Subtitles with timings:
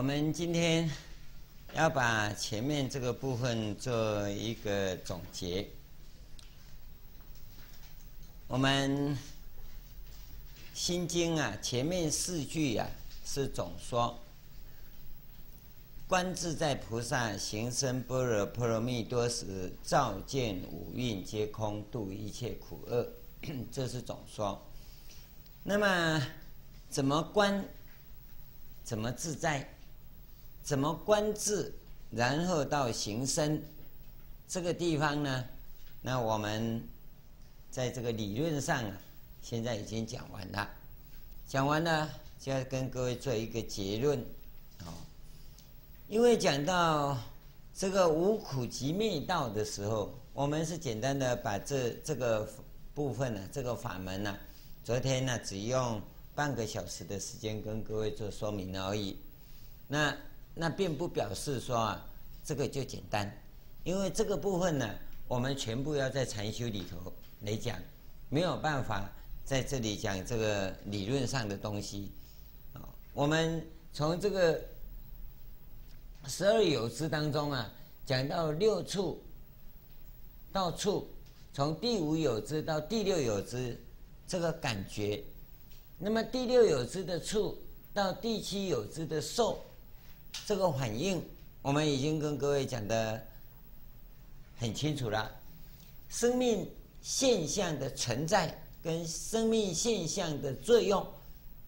[0.00, 0.90] 我们今天
[1.74, 5.68] 要把前面这个部分做一个总结。
[8.48, 9.14] 我们
[10.72, 12.88] 《心经》啊，前面四句啊
[13.26, 14.18] 是总说
[16.08, 23.06] ：“观自在菩萨行深般若波罗蜜多时，照见五蕴皆空，度一切苦厄。
[23.70, 24.66] ”这是总说。
[25.62, 26.26] 那么
[26.88, 27.62] 怎么观？
[28.82, 29.68] 怎么自在？
[30.62, 31.72] 怎么观智？
[32.10, 33.62] 然后到行深
[34.48, 35.44] 这个地方呢？
[36.02, 36.82] 那我们
[37.70, 38.96] 在这个理论上啊，
[39.42, 40.68] 现在已经讲完了。
[41.46, 44.18] 讲完了，就要跟各位做一个结论。
[44.80, 44.92] 哦，
[46.08, 47.18] 因为讲到
[47.74, 52.48] 这个无苦集灭道的时候，我们是简单的把这这个
[52.94, 54.36] 部分呢、这个法门呢、
[54.84, 56.00] 昨天呢只用。
[56.32, 59.18] 半个小时的时间跟各位做说明而已，
[59.88, 60.16] 那
[60.54, 62.06] 那并不表示说啊，
[62.44, 63.30] 这个就简单，
[63.84, 64.88] 因为这个部分呢，
[65.26, 67.78] 我们全部要在禅修里头来讲，
[68.28, 69.10] 没有办法
[69.44, 72.10] 在这里讲这个理论上的东西
[72.74, 72.82] 啊。
[73.14, 74.60] 我们从这个
[76.26, 77.72] 十二有支当中啊，
[78.04, 79.22] 讲到六处
[80.52, 81.08] 到处，
[81.52, 83.78] 从第五有支到第六有支，
[84.26, 85.22] 这个感觉。
[85.98, 87.58] 那么第六有支的触
[87.94, 89.62] 到第七有支的受，
[90.46, 91.22] 这个反应
[91.62, 93.20] 我们已经跟各位讲得
[94.58, 95.30] 很清楚了。
[96.08, 96.68] 生命
[97.00, 101.06] 现象的存在跟生命现象的作用，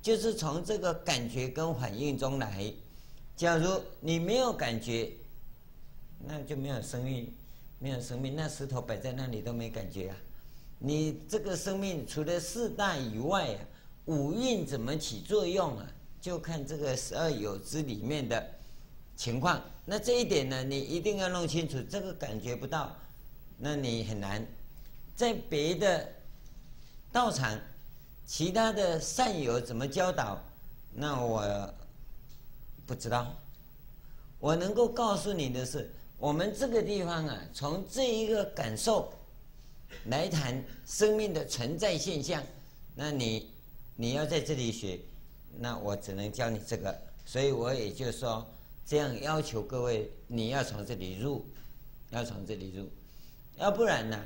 [0.00, 2.72] 就是从这个感觉跟反应中来。
[3.36, 5.10] 假如你没有感觉，
[6.18, 7.32] 那就没有生命，
[7.78, 10.16] 没有生命，那石头摆在那里都没感觉啊。
[10.78, 13.58] 你这个生命除了四大以外啊。
[14.06, 15.88] 五蕴怎么起作用啊？
[16.22, 18.48] 就看这个十二有支里面的
[19.16, 19.60] 情况。
[19.84, 21.82] 那这一点呢，你一定要弄清楚。
[21.82, 22.96] 这个感觉不到，
[23.58, 24.46] 那你很难。
[25.16, 26.08] 在别的
[27.10, 27.60] 道场，
[28.24, 30.40] 其他的善友怎么教导，
[30.94, 31.74] 那我
[32.86, 33.34] 不知道。
[34.38, 39.12] 我能够告诉你的是，我们这个地方啊，从这一个感受
[40.06, 42.40] 来谈生命的存在现象，
[42.94, 43.50] 那你。
[43.94, 44.98] 你要在这里学，
[45.58, 48.46] 那我只能教你这个，所以我也就说
[48.84, 51.44] 这样要求各位，你要从这里入，
[52.10, 52.88] 要从这里入，
[53.56, 54.18] 要不然呢，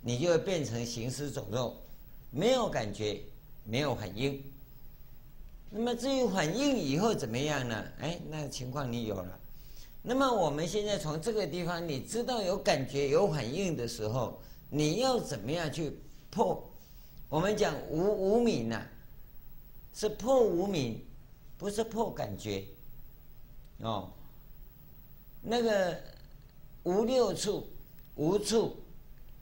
[0.00, 1.76] 你就会变成行尸走肉，
[2.30, 3.20] 没有感觉，
[3.64, 4.42] 没有反应。
[5.70, 7.84] 那么至于反应以后怎么样呢？
[8.00, 9.38] 哎，那情况你有了。
[10.02, 15.98] 那么我们现在从这个地方，你知道有感觉、有反应的时候，你要怎么样去
[16.30, 16.70] 破？
[17.28, 18.80] 我们讲无无明呢。
[19.94, 21.00] 是破无明，
[21.56, 22.64] 不是破感觉，
[23.78, 24.10] 哦。
[25.40, 25.96] 那个
[26.82, 27.66] 无六处、
[28.16, 28.76] 无处、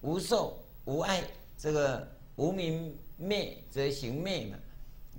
[0.03, 1.25] 无受、无爱，
[1.57, 4.59] 这个无明灭则行灭嘛，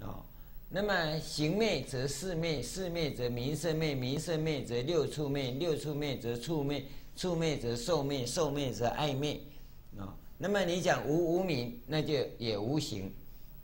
[0.02, 0.24] 哦。
[0.70, 9.40] 那么行灭则四灭，四灭则名色灭，名色灭则六处灭，六处灭则触灭，触灭则受灭，受灭则爱灭，
[9.98, 10.16] 啊。
[10.38, 13.12] 那么你讲无无明，那就也无形。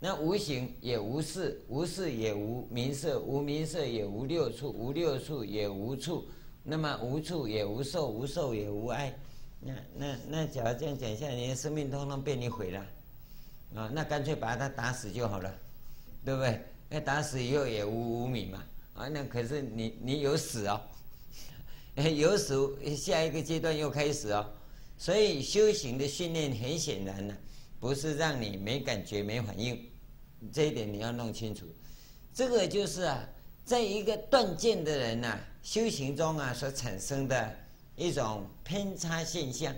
[0.02, 6.26] 那无形也无识，无识也无名色，无名色也无六处，无六处也无处，
[6.62, 9.14] 那么无处也无受，无受也无爱。
[9.60, 12.80] 那那那，假如这样讲下，你的生命通通被你毁了
[13.74, 13.90] 啊！
[13.92, 15.54] 那干脆把他打死就好了，
[16.24, 16.58] 对不对？
[16.88, 18.64] 那打死以后也无无名嘛
[18.94, 19.06] 啊！
[19.08, 20.80] 那可是你你有死哦，
[22.16, 22.56] 有死，
[22.96, 24.50] 下一个阶段又开始哦。
[24.96, 27.36] 所以修行的训练很显然呢，
[27.78, 29.89] 不是让你没感觉、没反应。
[30.52, 31.66] 这一点你要弄清楚，
[32.32, 33.28] 这个就是啊，
[33.64, 37.56] 在一个断见的人呐、啊，修行中啊所产生的
[37.94, 39.74] 一种偏差现象。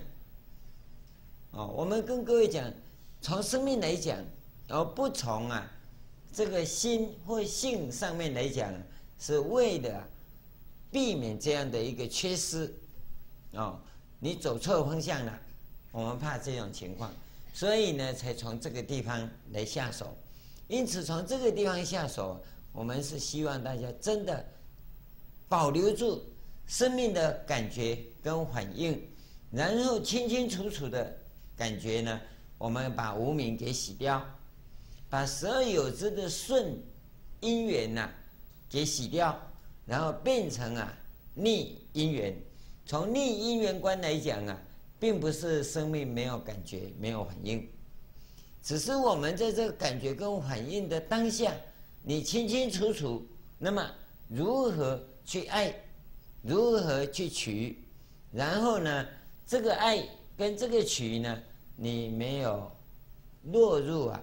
[1.51, 2.71] 哦，我们跟各位讲，
[3.21, 4.17] 从生命来讲，
[4.69, 5.69] 而不从啊
[6.31, 8.73] 这个心或性上面来讲，
[9.19, 10.07] 是为了
[10.89, 12.73] 避免这样的一个缺失。
[13.51, 13.79] 哦，
[14.19, 15.39] 你走错方向了，
[15.91, 17.13] 我们怕这种情况，
[17.53, 20.17] 所以呢，才从这个地方来下手。
[20.67, 24.43] 因此，从这个地方下手，我们是希望大家真的
[25.47, 26.23] 保留住
[26.65, 28.99] 生命的感觉跟反应，
[29.51, 31.15] 然后清清楚楚的
[31.55, 32.19] 感觉呢，
[32.57, 34.25] 我们把无明给洗掉，
[35.09, 36.81] 把十二有支的顺
[37.41, 38.09] 因缘呐
[38.69, 39.37] 给洗掉，
[39.85, 40.97] 然后变成啊
[41.35, 42.35] 逆因缘。
[42.85, 44.59] 从逆因缘观来讲啊，
[44.99, 47.69] 并不是生命没有感觉、没有反应。
[48.63, 51.53] 只是我们在这个感觉跟反应的当下，
[52.01, 53.27] 你清清楚楚，
[53.59, 53.85] 那么
[54.29, 55.75] 如何去爱，
[56.41, 57.77] 如何去取，
[58.31, 59.05] 然后呢，
[59.45, 60.07] 这个爱
[60.37, 61.43] 跟这个取呢，
[61.75, 62.71] 你没有
[63.51, 64.21] 落入啊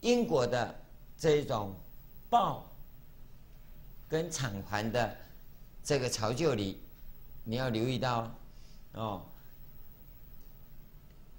[0.00, 0.74] 因果的
[1.18, 1.74] 这种
[2.30, 2.64] 报
[4.08, 5.16] 跟偿还的
[5.82, 6.80] 这个巢臼里，
[7.42, 8.32] 你要留意到
[8.92, 9.22] 哦，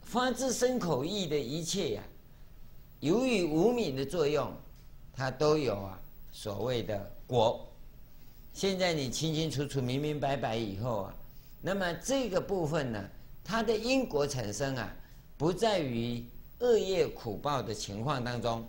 [0.06, 2.04] 发自身口意的一切呀、
[3.00, 4.50] 由于无明的作用，
[5.12, 6.00] 它都有啊
[6.31, 7.68] 所谓的果。
[8.54, 11.16] 现在你清清楚楚、明明白白以后啊，
[11.60, 13.04] 那么这个部分呢，
[13.44, 14.96] 它的因果产生啊，
[15.38, 16.24] 不在于
[16.60, 18.63] 恶业苦报的情况当中。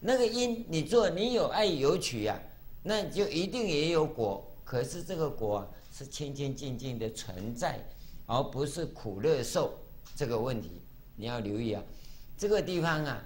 [0.00, 2.42] 那个因你做，你有爱有取呀、啊，
[2.82, 4.44] 那就一定也有果。
[4.64, 7.78] 可是这个果啊，是清清净净的存在，
[8.26, 9.72] 而不是苦乐受
[10.14, 10.80] 这个问题。
[11.16, 11.82] 你要留意啊，
[12.36, 13.22] 这个地方啊，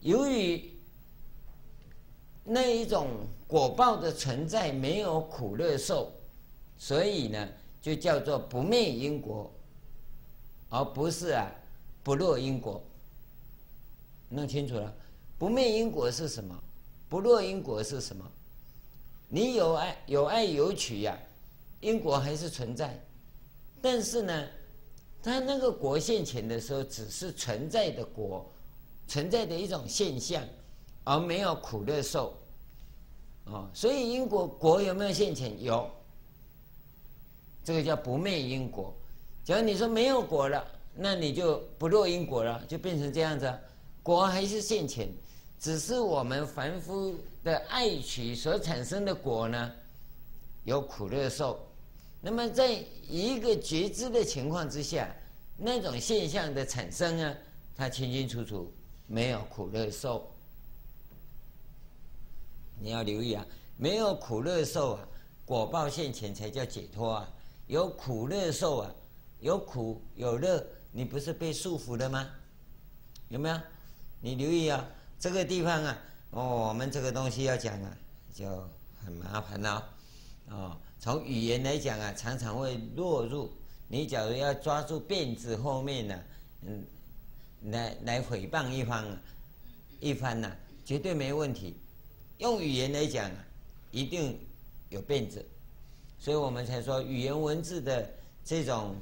[0.00, 0.70] 由于
[2.44, 3.26] 那一种。
[3.50, 6.12] 果报的存在没有苦乐受，
[6.78, 7.48] 所以呢，
[7.82, 9.52] 就叫做不灭因果，
[10.68, 11.50] 而不是啊
[12.04, 12.80] 不落因果。
[14.28, 14.94] 弄清楚了，
[15.36, 16.56] 不灭因果是什么？
[17.08, 18.24] 不落因果是什么？
[19.28, 21.18] 你有爱有爱有取呀、
[21.80, 23.04] 因果还是存在，
[23.82, 24.48] 但是呢，
[25.22, 28.50] 它那个果现前的时候，只是存在的果，
[29.06, 30.42] 存在的一种现象，
[31.04, 32.34] 而没有苦乐受。
[33.44, 35.62] 哦，所以因果果有没有现前？
[35.62, 35.90] 有，
[37.64, 38.94] 这个叫不灭因果。
[39.44, 40.64] 假如你说没有果了，
[40.94, 43.52] 那你就不落因果了，就变成这样子，
[44.02, 45.08] 果还是现前，
[45.58, 49.72] 只是我们凡夫的爱取所产生的果呢，
[50.64, 51.58] 有苦乐受。
[52.20, 55.08] 那么在一个觉知的情况之下，
[55.56, 57.36] 那种现象的产生呢，
[57.76, 58.72] 它清清楚楚，
[59.06, 60.30] 没有苦乐受。
[62.78, 63.46] 你要留意啊，
[63.76, 65.08] 没有苦乐受啊，
[65.44, 67.32] 果报现前才叫解脱啊。
[67.66, 68.94] 有苦乐受啊，
[69.40, 72.28] 有苦有乐，你不是被束缚了吗？
[73.28, 73.60] 有没有？
[74.20, 74.84] 你留意啊，
[75.18, 75.98] 这个地方啊，
[76.30, 77.96] 哦，我们这个东西要讲啊，
[78.34, 78.46] 就
[79.04, 79.94] 很麻烦了。
[80.48, 83.50] 哦，从语言来讲啊，常常会落入
[83.88, 86.22] 你假如要抓住辫子后面呢、
[86.66, 86.84] 嗯，
[87.72, 89.20] 来来诽谤一方啊，
[89.98, 91.74] 一番呢、啊，绝对没问题。
[92.36, 93.44] 用语言来讲啊，
[93.90, 94.38] 一定
[94.90, 95.44] 有辫子，
[96.18, 98.08] 所以我们才说语言文字的
[98.44, 98.94] 这种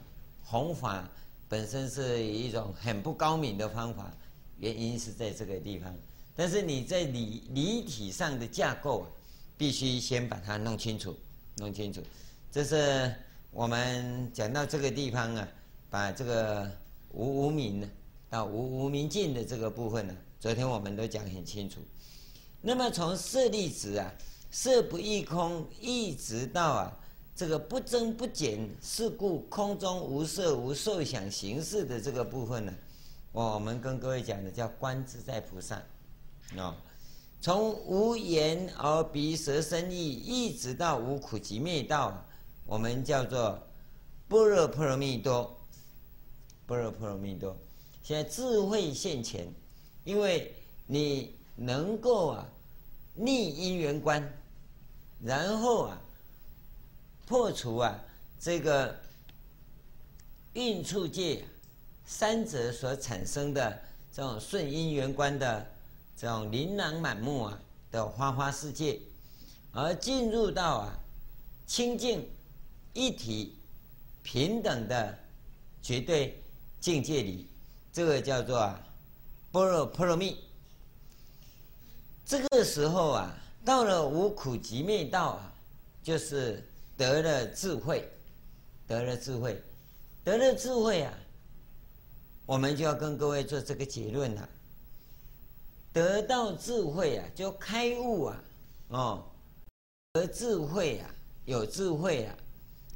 [0.44, 1.10] 弘法
[1.48, 4.12] 本身是一种很不高明的方法，
[4.58, 5.92] 原因是在这个地方。
[6.36, 9.06] 但是你在理理体上的架构，啊
[9.56, 11.16] 必须先把它弄清楚，
[11.58, 12.02] 弄清楚。
[12.50, 13.14] 这是
[13.50, 15.48] 我们讲到这个地方啊，
[15.90, 16.70] 把这个
[17.12, 17.88] 无无明呢
[18.30, 21.80] 到无无明尽的这个部分呢，昨天我们都讲很清楚。
[22.60, 24.12] 那么从色粒子啊，
[24.50, 26.98] 色不异空，一直到啊
[27.34, 32.74] 这个不增不减，是故空中无色无受想行识的这个部分呢，
[33.30, 35.80] 我们跟各位讲的叫观自在菩萨，
[36.56, 36.74] 哦，
[37.40, 42.24] 从无眼耳鼻舌身意，一直到无苦集灭道，
[42.66, 43.58] 我们叫做
[44.28, 45.58] 般若波罗蜜多，
[46.66, 47.56] 般若波罗蜜多。
[48.02, 49.52] 现在智慧现前，
[50.04, 50.54] 因为
[50.86, 51.36] 你。
[51.60, 52.46] 能够啊
[53.16, 54.32] 逆因缘观，
[55.20, 56.00] 然后啊
[57.26, 58.00] 破除啊
[58.38, 58.96] 这个
[60.52, 61.42] 蕴处界
[62.06, 65.66] 三者所产生的这种顺因缘观的
[66.20, 69.00] 这种琳琅满目啊的花花世界，
[69.70, 70.98] 而进入到啊
[71.64, 72.28] 清净
[72.92, 73.56] 一体
[74.24, 75.16] 平等的
[75.80, 76.42] 绝对
[76.80, 77.46] 境界里，
[77.92, 78.84] 这个叫做啊
[79.52, 80.38] 般若波罗蜜。
[82.26, 83.32] 这个时候啊，
[83.64, 85.52] 到了无苦集灭道啊，
[86.02, 88.10] 就是得了智慧，
[88.88, 89.62] 得了智慧，
[90.24, 91.14] 得了智慧啊，
[92.44, 94.48] 我们就要跟各位做这个结论了。
[95.92, 98.44] 得到智慧啊，就开悟啊，
[98.88, 99.24] 哦，
[100.12, 101.10] 得智慧啊，
[101.44, 102.36] 有智慧啊，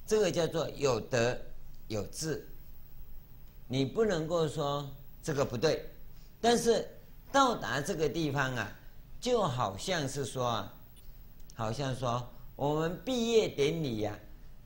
[0.06, 1.36] 这个叫做有德
[1.88, 2.48] 有智。
[3.68, 4.88] 你不能够说
[5.22, 5.88] 这个不对，
[6.40, 6.88] 但是
[7.30, 8.78] 到达这个地方啊。
[9.22, 10.74] 就好像是说啊，
[11.54, 14.18] 好像说我们毕业典礼呀、啊，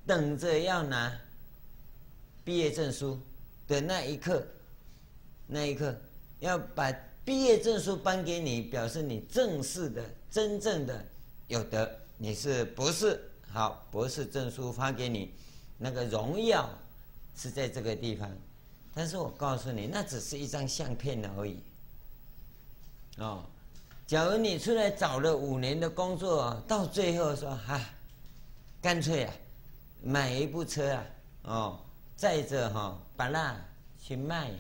[0.06, 1.14] 等着要拿
[2.42, 3.20] 毕业证书
[3.68, 4.42] 的那一刻，
[5.46, 5.94] 那一刻
[6.38, 6.90] 要把
[7.26, 11.04] 毕业证书颁给你，表示你正式的、真正的
[11.48, 15.34] 有德，你是博士，好，博士证书发给你，
[15.76, 16.70] 那个荣耀
[17.36, 18.30] 是在这个地方。
[18.94, 21.58] 但是我告诉你，那只是一张相片而已，
[23.18, 23.44] 哦。
[24.06, 27.80] 假如你出来找了五年的工作，到最后说哈，
[28.80, 29.34] 干脆啊，
[30.00, 31.04] 买一部车啊，
[31.42, 31.80] 哦，
[32.14, 33.60] 载着哈巴拉
[34.00, 34.52] 去卖，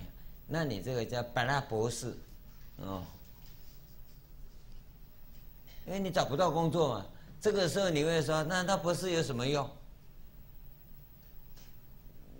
[0.48, 2.12] 那你这个叫巴拉博士，
[2.78, 3.02] 哦，
[5.86, 7.06] 因为你找不到工作嘛。
[7.40, 9.68] 这个时候你会说，那他博士有什么用？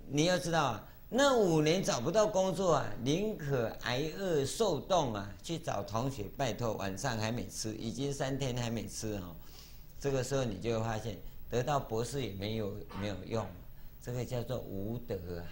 [0.07, 0.83] 你要知道啊。
[1.09, 9.33] 那五年找不到工作啊，宁可挨饿受冻啊，去找同学拜托，晚上还没吃，已经三天还没吃哦。
[10.01, 11.17] 这个时候你就会发现，
[11.49, 13.47] 得到博士也没有没有用，
[14.03, 15.47] 这个叫做无德啊，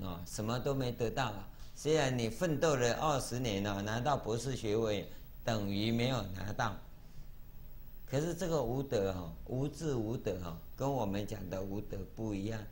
[0.00, 1.46] 哦，什么都没得到啊。
[1.82, 5.10] 虽然你奋斗了二十年了，拿到博士学位，
[5.42, 6.76] 等于没有拿到。
[8.04, 12.62] 可是这个无德哈，无智无德哈，跟我们讲的无德不一样。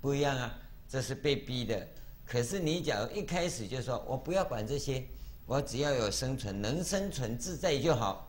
[0.00, 0.58] 不一样啊，
[0.88, 1.86] 这是被逼的。
[2.26, 5.06] 可是你假如一开始就说，我不要管这些，
[5.46, 8.28] 我只要有生存，能生存自在就好。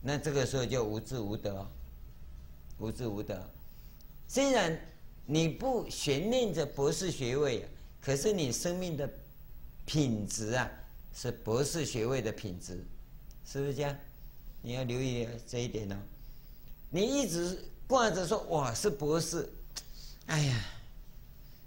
[0.00, 1.66] 那这个时候就无智无德，
[2.78, 3.36] 无智无德。
[4.28, 4.80] 虽然
[5.26, 7.68] 你不悬念着博士学位，
[8.00, 9.08] 可是你生命的
[9.84, 10.70] 品质啊，
[11.14, 12.84] 是博士学位的品质，
[13.44, 13.96] 是不是这样？
[14.62, 15.96] 你要留意这一点哦。
[16.90, 19.48] 你一直挂着说，我是博士。
[20.26, 20.64] 哎呀，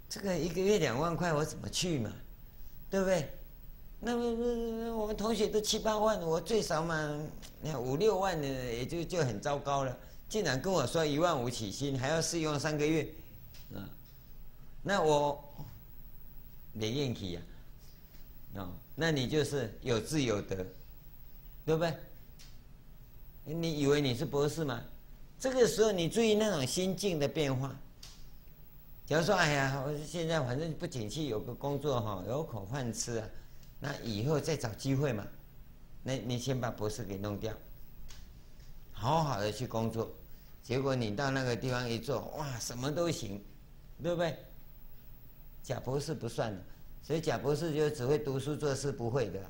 [0.08, 2.12] 这个一个月两万块，我怎么去嘛？
[2.90, 3.28] 对不对？
[4.00, 7.20] 那么我们同学都七八万，我最少嘛，
[7.60, 9.96] 你看五六万的也就就很糟糕了。
[10.28, 13.06] 竟然跟我说一万五起薪，还要试用三个月，
[13.74, 13.88] 啊，
[14.82, 15.42] 那我
[16.74, 17.40] 没运气呀，
[18.56, 20.56] 哦，那你就是有智有德，
[21.64, 21.94] 对不对？
[23.44, 24.82] 你以为你是博士吗？
[25.38, 27.74] 这个时候你注意那种心境的变化。
[29.06, 33.28] 假如说，哎呀，我现在反正不景气，有个工作哈，有口饭吃啊，
[33.78, 35.26] 那以后再找机会嘛。
[36.02, 37.52] 那你先把博士给弄掉，
[38.92, 40.10] 好好的去工作。
[40.62, 43.42] 结果你到那个地方一做，哇，什么都行，
[44.02, 44.34] 对不对？
[45.64, 46.60] 假博士不算的，
[47.02, 49.40] 所以假博士就只会读书做事不会的，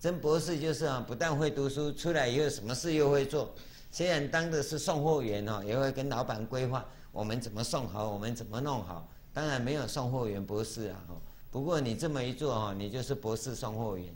[0.00, 3.52] 真博士就是啊，不但会读书，出来以后什么事又会做。
[3.90, 6.86] 虽然当的是送货员哦，也会跟老板规划。
[7.10, 8.08] 我们怎么送好？
[8.10, 9.08] 我们怎么弄好？
[9.32, 11.02] 当然没有送货员博士啊！
[11.50, 14.06] 不过你这么一做哈，你就是博士送货员，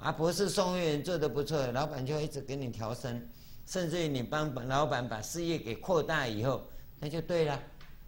[0.00, 3.24] 啊，博士送货员做得不错，老板就一直给你调升，
[3.66, 6.62] 甚至于你帮老板把事业给扩大以后，
[6.98, 7.60] 那就对了，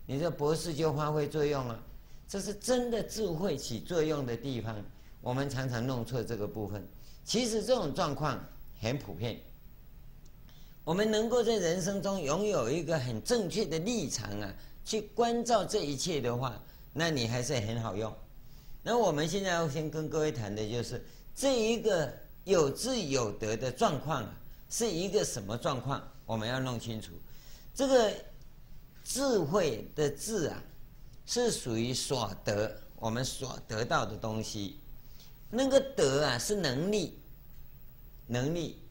[0.06, 1.80] 你这博士就发挥作用了。
[2.30, 4.80] 这是真的智慧起作用的地方，
[5.20, 6.86] 我们常常弄错这个部分。
[7.24, 8.38] 其实这种状况
[8.80, 9.40] 很普遍。
[10.84, 16.56] 我们能够在人生中拥有一个很正确的立场啊，去关照这一切的话，
[16.92, 18.14] 那你还是很好用。
[18.84, 22.12] 那我们现在要先跟各位谈的就是这一个
[22.44, 26.00] 有智有德的状况啊，是一个什么状况？
[26.26, 27.10] 我们要弄清楚。
[27.74, 28.12] 这个
[29.02, 30.62] 智慧的智啊，
[31.32, 34.80] 是属于所得，我们所得到的东西。
[35.48, 37.20] 那个德啊，是能力，
[38.26, 38.82] 能力，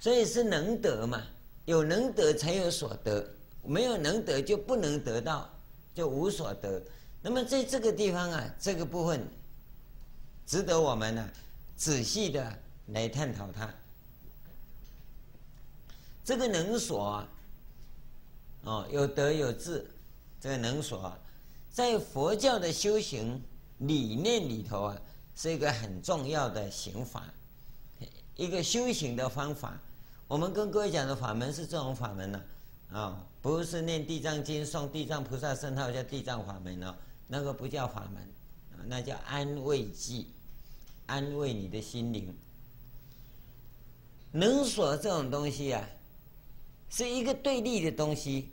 [0.00, 1.22] 所以是能得嘛。
[1.66, 3.28] 有能得才有所得，
[3.62, 5.46] 没有能得就不能得到，
[5.94, 6.82] 就无所得。
[7.20, 9.28] 那么在这个地方啊，这个部分
[10.46, 11.30] 值得我们呢、
[11.76, 13.70] 仔细的来探讨它。
[16.24, 17.28] 这个能所啊，
[18.62, 19.86] 哦，有德有智，
[20.40, 21.14] 这个能所，
[21.72, 23.42] 在佛教的修行
[23.78, 25.02] 理念里头啊，
[25.34, 27.24] 是一个很重要的行法，
[28.36, 29.80] 一个修行的方法。
[30.28, 32.42] 我们跟各位讲的法门是这种法门呢，
[32.90, 36.94] 啊，不是念地藏经、诵地藏菩萨圣号叫地藏法门哦，
[37.26, 40.28] 那个不叫法门，那叫安慰剂，
[41.06, 42.34] 安慰你的心灵。
[44.30, 45.88] 能所这种东西啊，
[46.90, 48.50] 是一个对立的东西。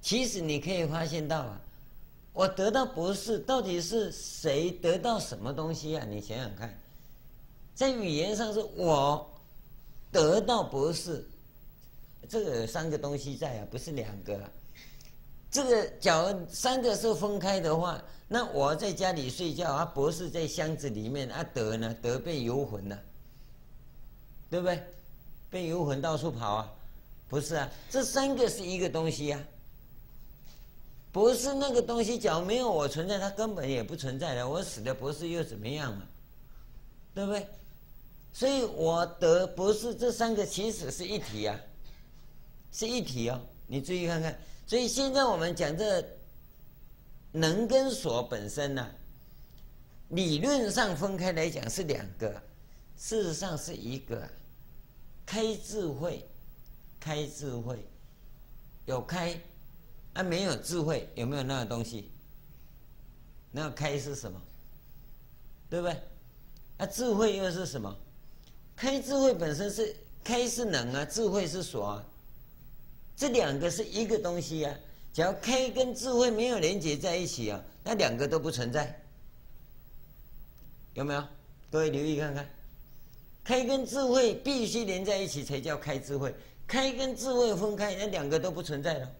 [0.00, 1.60] 其实你可以发现到啊，
[2.32, 6.04] 我得到博士，到底是谁得到什么东西啊？
[6.08, 6.78] 你想想看，
[7.74, 9.26] 在语言上是我。
[10.12, 11.24] 得到博士，
[12.28, 14.36] 这个有三个东西在啊，不是两个。
[15.52, 21.94] 这个假如三个是分开的话，那我在家里睡觉啊，博士在箱子里面啊，德呢？
[22.02, 22.98] 德被游魂了，
[24.50, 24.82] 对不对？
[25.48, 26.72] 被游魂到处跑啊？
[27.28, 29.40] 不是啊，这三个是一个东西啊。
[31.12, 34.48] 不是那个东西，假如没有我存在，它根本也不存在的。
[34.48, 36.02] 我死了，博士又怎么样嘛？
[37.14, 37.46] 对不对？
[38.32, 41.58] 所以，我得博士这三个其实是一体啊，
[42.70, 43.40] 是一体哦。
[43.66, 44.38] 你注意看看。
[44.66, 46.04] 所以现在我们讲这
[47.32, 48.88] 能跟所本身呢、
[50.10, 52.40] 理论上分开来讲是两个，
[52.96, 54.28] 事实上是一个
[55.26, 56.24] 开智慧，
[57.00, 57.84] 开智慧，
[58.86, 59.36] 有开，
[60.14, 62.10] 啊没有智慧，有没有那个东西？
[63.52, 64.40] 那开是什么？
[65.68, 65.96] 对不对？
[66.78, 67.96] 啊，智慧又是什么？
[68.76, 72.04] 开智慧本身是开是能啊，智慧是所啊，
[73.16, 74.74] 这两个是一个东西啊。
[75.12, 79.02] 只要开跟智慧没有连接在一起啊，那两个都不存在，
[80.94, 81.24] 有没有？
[81.70, 82.48] 各位留意看看，
[83.42, 86.32] 开跟智慧必须连在一起才叫开智慧，
[86.66, 89.12] 开跟智慧分开，那两个都不存在了。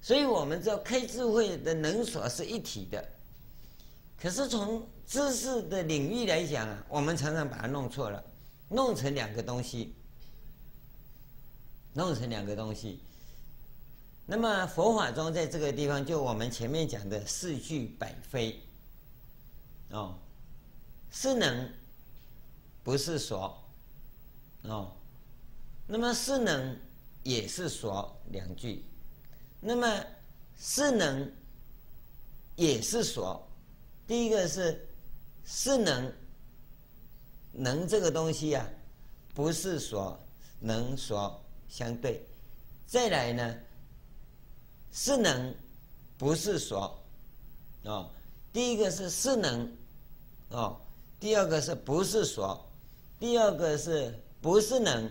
[0.00, 3.06] 所以我们知道开智慧的能所是一体的，
[4.16, 8.22] 可是从知识的领域来讲啊，我们常常把它弄错了，
[8.68, 9.94] 弄成两个东西，
[11.94, 13.00] 弄成两个东西。
[14.26, 18.60] 那么佛法中，在这个地方，就我们前面讲的四句百非，
[19.90, 20.18] 哦，
[21.10, 21.72] 是能，
[22.84, 23.58] 不是所，
[24.62, 24.92] 哦，
[25.86, 26.78] 那么是能
[27.22, 28.84] 也是所两句，
[29.60, 30.04] 那么
[30.58, 31.30] 是能
[32.56, 33.46] 也是所，
[34.06, 34.88] 第一个是
[35.44, 36.12] 是能，
[37.52, 38.68] 能这个东西啊，
[39.34, 40.18] 不是所，
[40.60, 42.24] 能所相对，
[42.86, 43.56] 再来呢？
[44.92, 45.54] 是能，
[46.16, 46.98] 不是所，
[47.84, 48.10] 哦，
[48.52, 49.70] 第一个是是能，
[50.50, 50.80] 哦，
[51.20, 52.68] 第二个是不是所，
[53.18, 55.08] 第二个是不是能，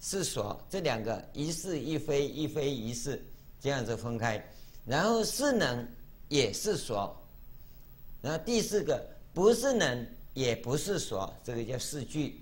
[0.00, 3.24] 是所，这两个一是一非，一非一是，
[3.60, 4.42] 这样子分开，
[4.84, 5.86] 然后是能
[6.28, 7.16] 也是所，
[8.22, 12.40] 然后第四个不是能也不是所，这个叫四句，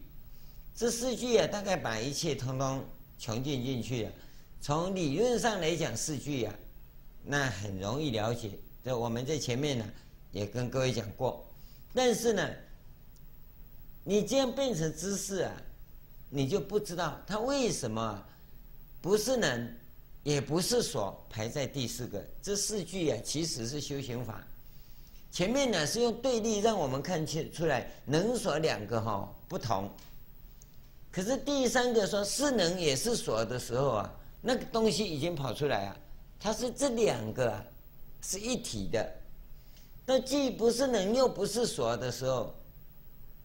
[0.74, 2.84] 这四句啊，大概把一切通通
[3.18, 4.12] 穷尽进去了。
[4.60, 6.54] 从理论上来讲，四句呀，
[7.22, 8.50] 那很容易了解。
[8.84, 9.84] 这我们在前面呢
[10.32, 11.46] 也跟各位讲过。
[11.94, 12.48] 但是呢，
[14.04, 15.52] 你这样变成知识啊，
[16.28, 18.22] 你就不知道它为什么
[19.00, 19.74] 不是能，
[20.26, 22.20] 也不是所排在第四个。
[22.42, 24.44] 这四句啊，其实是修行法。
[25.30, 29.88] 前面呢是用对立让我们看清出来能所两个哈不同。
[31.12, 34.12] 可是第三个说是能也是所的时候啊。
[34.42, 35.96] 那个东西已经跑出来啊，
[36.40, 37.64] 它是这两个啊，
[38.20, 39.08] 是一体的。
[40.04, 42.52] 那既不是能又不是所的时候，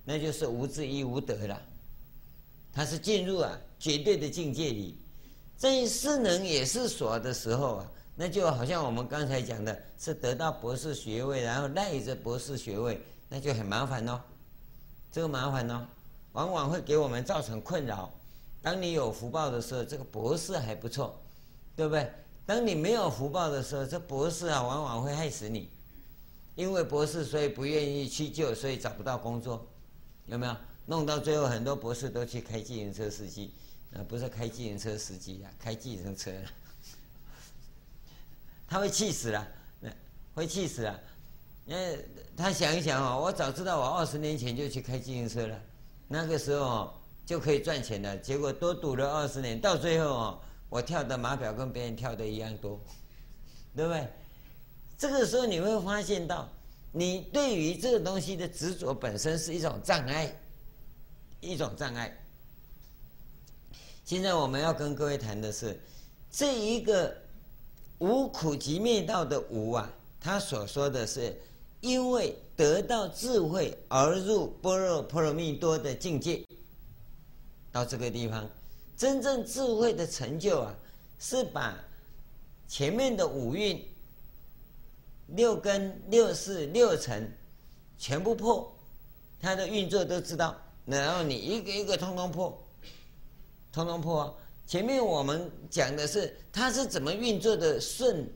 [0.04, 1.62] 那就是无智亦无得了。
[2.74, 4.98] 它是进入啊绝对的境界里，
[5.62, 14.20] 在是能也是所的时候啊，那就好像我们刚才讲的，是得到博士学位，然后赖着博士学位，那就很麻烦哦。
[15.12, 15.86] 这个麻烦哦，
[16.32, 18.12] 往往会给我们造成困扰。
[18.60, 21.22] 当你有福报的时候，这个博士还不错，
[21.76, 22.12] 对不对？
[22.44, 25.70] 当你没有福报的时候，这博士啊，往往会害死你。
[26.56, 29.64] 因为博士，所以不愿意去救，所以找不到工作，
[30.26, 30.56] 有没有？
[30.88, 33.54] 弄到最后，很多博士都去开计程车司机，
[33.94, 36.32] 啊，不是开计程车司机啊，开计程车，
[38.68, 39.48] 他会气死了，
[40.34, 41.00] 会气死了。
[41.66, 41.76] 那
[42.36, 45.62] 他想一想哦，我早知道，我二十年前就去开计程车了，
[46.08, 46.94] 那个时候。
[47.24, 52.78] 就可以赚钱了，结果多赌了二十年，到最后哦，我跳的马表跟别人跳的一样多，
[53.74, 54.06] 对不对？
[54.98, 56.50] 这个时候你会发现到，
[56.92, 60.36] 你对于这个东西的执着本身是一种障碍，
[61.40, 62.14] 一种障碍。
[64.12, 65.80] 现在我们要跟各位谈的是，
[66.30, 67.16] 这一个
[68.00, 71.34] 无苦集灭道的无啊，他所说的是，
[71.80, 76.44] 因为得到智慧而入般若波罗蜜多的境界。
[77.72, 78.50] 到这个地方，
[78.98, 80.76] 真正智慧的成就啊，
[81.18, 81.80] 是把
[82.68, 83.82] 前面的五蕴、
[85.28, 87.34] 六根、六识、六尘
[87.98, 88.78] 全部破，
[89.40, 90.54] 它的运作都知道，
[90.86, 92.62] 然后你一个一个通通破，
[93.72, 94.38] 通通破。
[94.68, 98.28] 前面我们讲的是它是怎么运作的顺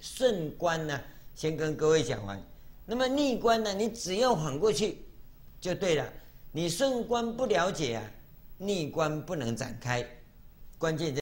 [0.00, 1.00] 顺观呢？
[1.34, 2.40] 先跟各位讲完。
[2.86, 3.72] 那么逆观呢？
[3.72, 5.04] 你只要缓过去
[5.60, 6.12] 就对了。
[6.52, 8.10] 你顺观不了解啊。
[8.56, 10.06] 逆观不能展开，
[10.78, 11.20] 关键在，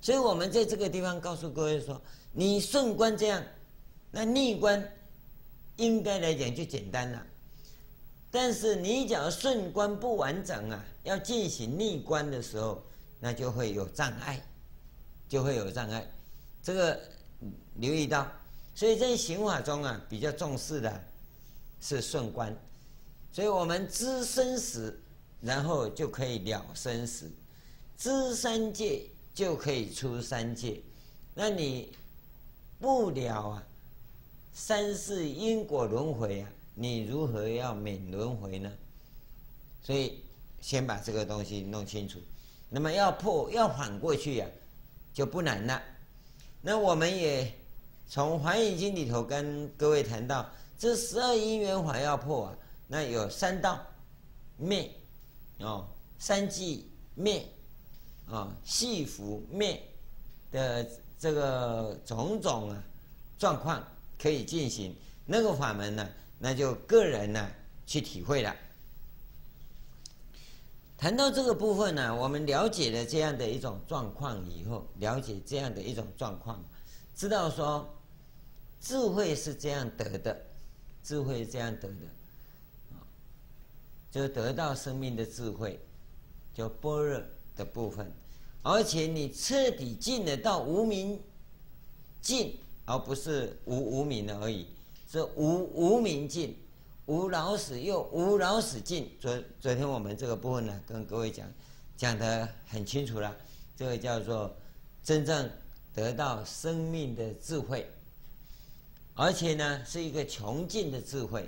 [0.00, 3.40] 所以我们在这个地方告诉各位说：你顺观这样，
[4.10, 4.92] 那逆观
[5.76, 7.26] 应该来讲就简单了。
[8.32, 12.82] 但是你假如顺观不完整啊，要进行逆观的时候，
[13.20, 14.42] 那就会有障碍，
[15.28, 16.10] 就会有障碍。
[16.62, 16.98] 这个
[17.74, 18.26] 留意到，
[18.74, 21.04] 所以在行法中啊，比较重视的
[21.78, 22.56] 是顺观。
[23.30, 24.98] 所以我们知生死，
[25.42, 27.26] 然后就可以了生死；
[27.98, 30.80] 知三界就可以出三界。
[31.34, 31.92] 那你
[32.80, 33.62] 不了啊，
[34.54, 38.70] 三世因果轮回啊，你如何要免轮回呢？
[39.82, 40.20] 所以
[40.60, 42.18] 先把这个东西弄清楚。
[42.68, 44.48] 那么要破要反过去呀、啊，
[45.12, 45.82] 就不难了。
[46.60, 47.52] 那我们也
[48.08, 52.56] 从《华严经》里头跟各位谈到，这十二因缘法要破啊，
[52.86, 53.78] 那有三道
[54.56, 54.90] 灭
[55.58, 55.86] 哦，
[56.18, 57.46] 三际灭
[58.26, 59.82] 啊，系缚灭
[60.50, 62.84] 的这个种种啊
[63.38, 63.86] 状况
[64.18, 64.94] 可以进行。
[65.26, 66.08] 那个法门呢，
[66.44, 67.48] 那就个人呢
[67.86, 68.52] 去体会了。
[70.98, 76.60] 谈到这个部分呢，我们了解了这样的一种状况以后，了解这样的一种状况，
[77.14, 77.88] 知道说
[78.80, 80.44] 智慧是这样得的，
[81.04, 82.06] 智慧是这样得的，
[84.10, 85.78] 就得到生命的智慧，
[86.52, 87.22] 就般若
[87.56, 88.12] 的部分，
[88.62, 91.22] 而且你彻底进得到无明
[92.20, 94.66] 尽，而不是无无明而已，
[95.12, 96.58] 这无无明尽。
[97.04, 99.14] 无老死又无老死尽。
[99.20, 101.46] 昨昨天我们这个部分呢，跟各位讲
[101.98, 103.36] 讲得很清楚了。
[103.76, 104.56] 这个叫做
[105.04, 105.50] 真正
[105.92, 107.86] 得到生命的智慧，
[109.14, 111.46] 而且呢是一个穷尽的智慧。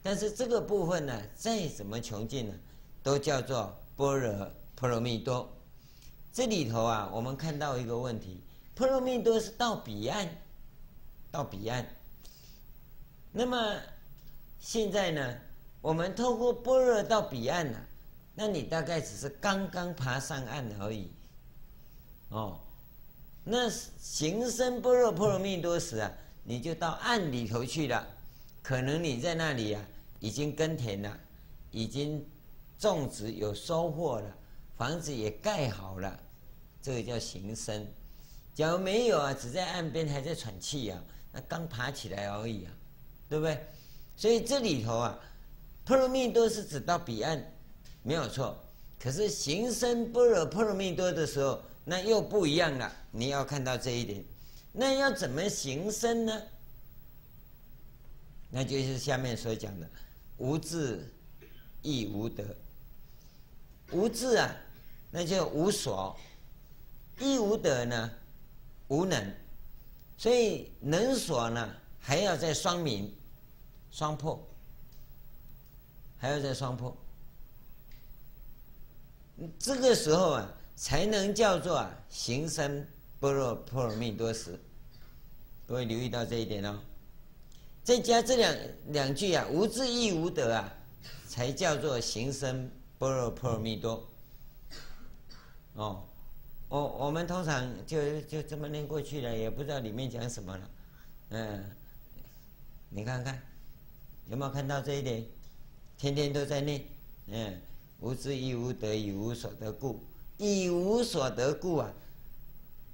[0.00, 2.54] 但是这个部分呢，再怎么穷尽呢，
[3.02, 5.50] 都叫做般若波罗蜜多。
[6.32, 8.40] 这里头啊，我们看到一个问题：
[8.72, 10.28] 波罗蜜多是到彼岸，
[11.32, 11.84] 到彼岸。
[13.34, 13.76] 那么。
[14.60, 15.36] 现在呢，
[15.82, 17.78] 我们透过般若到彼岸了，
[18.34, 21.10] 那你大概只是刚刚爬上岸而已，
[22.30, 22.58] 哦，
[23.44, 26.10] 那行深般若波罗蜜多时啊，
[26.44, 28.06] 你就到岸里头去了，
[28.62, 29.84] 可能你在那里啊，
[30.18, 31.20] 已经耕田了，
[31.70, 32.26] 已经
[32.78, 34.34] 种植有收获了，
[34.78, 36.18] 房子也盖好了，
[36.80, 37.86] 这个叫行深。
[38.54, 42.72] 假如没有啊，只在岸边还在喘气啊，那刚爬起来而已啊，
[43.28, 43.66] 对不对？
[44.16, 45.18] 所以这里头啊，
[45.84, 47.52] 波罗蜜多是指到彼岸，
[48.02, 48.56] 没有错。
[48.98, 52.90] 可是行深般若波罗蜜多的时候，那又不一样了。
[53.10, 54.24] 你要看到这一点，
[54.72, 56.42] 那要怎么行深呢？
[58.50, 59.90] 那就是下面所讲的
[60.38, 61.12] 无智
[61.82, 62.44] 亦无得。
[63.90, 64.56] 无智啊，
[65.10, 66.16] 那就无所；
[67.18, 68.10] 亦无得呢，
[68.88, 69.34] 无能。
[70.16, 73.12] 所以能所呢，还要在双明。
[73.90, 74.44] 双破，
[76.18, 76.96] 还要在双破，
[79.56, 82.84] 这个时候啊，才能叫做啊行深
[83.20, 84.58] 般若波罗蜜多时。
[85.68, 86.76] 各位留意到这一点哦。
[87.84, 88.56] 再加这两
[88.88, 90.74] 两句啊，无智亦无德啊，
[91.28, 94.04] 才叫做行深般若波罗蜜多。
[95.74, 96.02] 哦，
[96.68, 100.70] 我我们通常就就这么念过去了，也不知道里面讲什么了。
[101.28, 101.70] 嗯，
[102.94, 103.42] 你看看。
[104.30, 105.22] 有没有看到这一点？
[105.98, 106.82] 天天都在念，
[107.26, 107.60] 嗯，
[108.00, 110.00] 无智亦无得，以无所得故，
[110.38, 111.92] 以无所得故啊，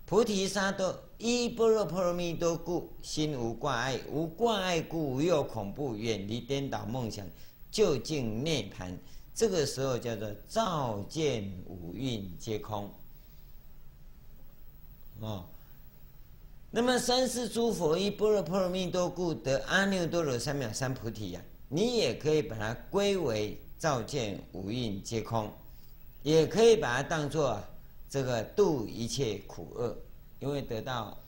[0.07, 7.25] 菩提萨埵依般若波罗蜜多故，心无挂碍，无挂碍故，无有恐怖，远离颠倒梦想，
[7.71, 8.97] 究竟涅槃。
[9.35, 12.91] 这个时候叫做照见五蕴皆空。
[15.21, 15.45] 哦。
[16.73, 25.51] 那么三世诸佛依般若波罗蜜多故得阿耨多罗三藐三菩提呀、你也可以把它归为照见五蕴皆空，
[26.23, 27.61] 也可以把它当作
[28.09, 29.97] 这个度一切苦厄，
[30.39, 31.19] 因为得到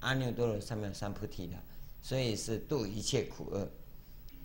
[0.00, 1.54] 阿耨多罗三藐三菩提的，
[2.02, 3.66] 所以是度一切苦厄。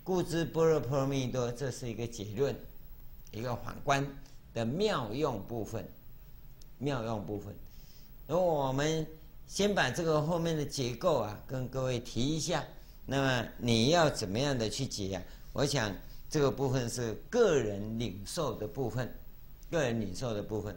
[0.02, 2.56] 故知般若波罗蜜多，这是一个结论，
[3.30, 4.06] 一个反观
[4.54, 5.86] 的妙用部分，
[6.78, 7.54] 妙用部分。
[8.26, 9.06] 而我们。
[9.46, 12.64] 先把这个后面的结构啊，跟各位提一下。
[13.06, 15.22] 那么你要怎么样的去解啊？
[15.52, 15.94] 我想
[16.28, 19.08] 这个部分是个人领受的部分，
[19.70, 20.76] 个人领受的部分。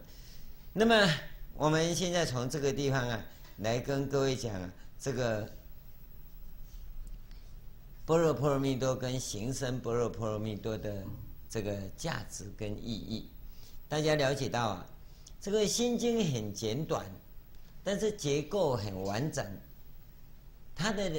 [0.71, 1.09] 那么
[1.55, 3.25] 我们现在从这个地方啊，
[3.57, 5.49] 来跟各位讲啊，这个
[8.05, 11.03] 般若波罗蜜多跟行深般若波罗蜜多的
[11.49, 13.27] 这个价值跟意义。
[13.87, 14.85] 大家了解到啊，
[15.41, 17.03] 这个心经很简短。
[17.91, 19.43] 但是结构很完整，
[20.75, 21.11] 它的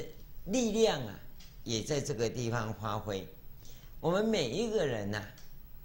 [0.45, 1.19] 力量啊，
[1.65, 3.27] 也在这个地方发挥。
[3.99, 5.21] 我们每一个人呐、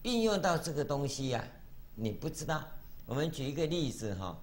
[0.04, 1.44] 运用到这个东西、啊，
[1.96, 2.64] 你不知道。
[3.04, 4.40] 我们举一个例子哈，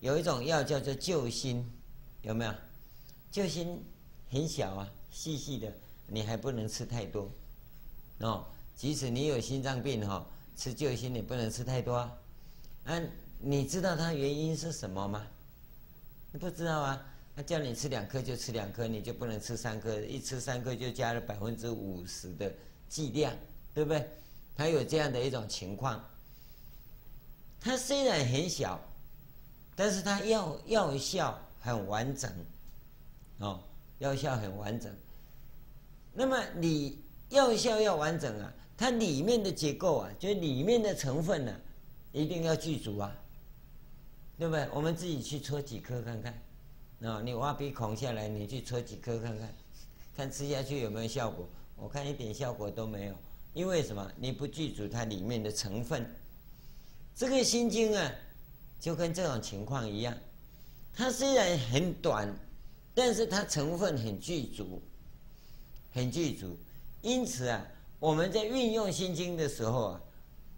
[0.00, 1.70] 有一种药叫做救心，
[2.22, 2.54] 有没有？
[3.30, 3.84] 救心
[4.30, 5.70] 很小啊，细细的，
[6.06, 7.30] 你还不能吃太多
[8.20, 8.46] 哦。
[8.74, 12.18] 即使你有心脏病哈，吃救心你不能吃太多啊。
[13.40, 15.26] 你知道它原因是什么吗？
[16.36, 22.52] 不知道啊，他叫你吃两颗就吃两颗，你就不能吃三颗，一吃三颗就加了百分之五十的
[22.88, 23.34] 剂量，
[23.74, 24.08] 对不对？
[24.56, 26.02] 他有这样的一种情况。
[27.60, 28.80] 它虽然很小，
[29.74, 32.30] 但是它药药效很完整，
[33.38, 33.62] 哦，
[33.98, 34.94] 药效很完整。
[36.12, 41.54] 那么你药效要完整啊，它里面的结构啊，就里面的成分呢、
[42.12, 43.14] 一定要具足啊，
[44.38, 44.68] 对不对？
[44.72, 46.32] 我们自己去搓几颗看看，
[47.02, 49.54] 啊、你挖鼻孔下来，你去搓几颗看看，
[50.16, 51.48] 看吃下去有没有效果？
[51.76, 53.14] 我看一点效果都没有，
[53.54, 54.10] 因为什么？
[54.16, 56.06] 你不具足它里面的成分。
[57.14, 58.12] 这个心经啊，
[58.78, 60.14] 就跟这种情况一样，
[60.94, 62.34] 它虽然很短，
[62.94, 64.82] 但是它成分很具足，
[65.92, 66.58] 很具足。
[67.02, 67.66] 因此啊，
[67.98, 70.00] 我们在运用心经的时候啊，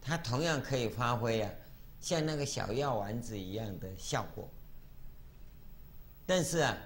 [0.01, 1.51] 它同样可以发挥啊，
[2.01, 4.49] 像那个小药丸子一样的效果。
[6.27, 6.77] 但是啊，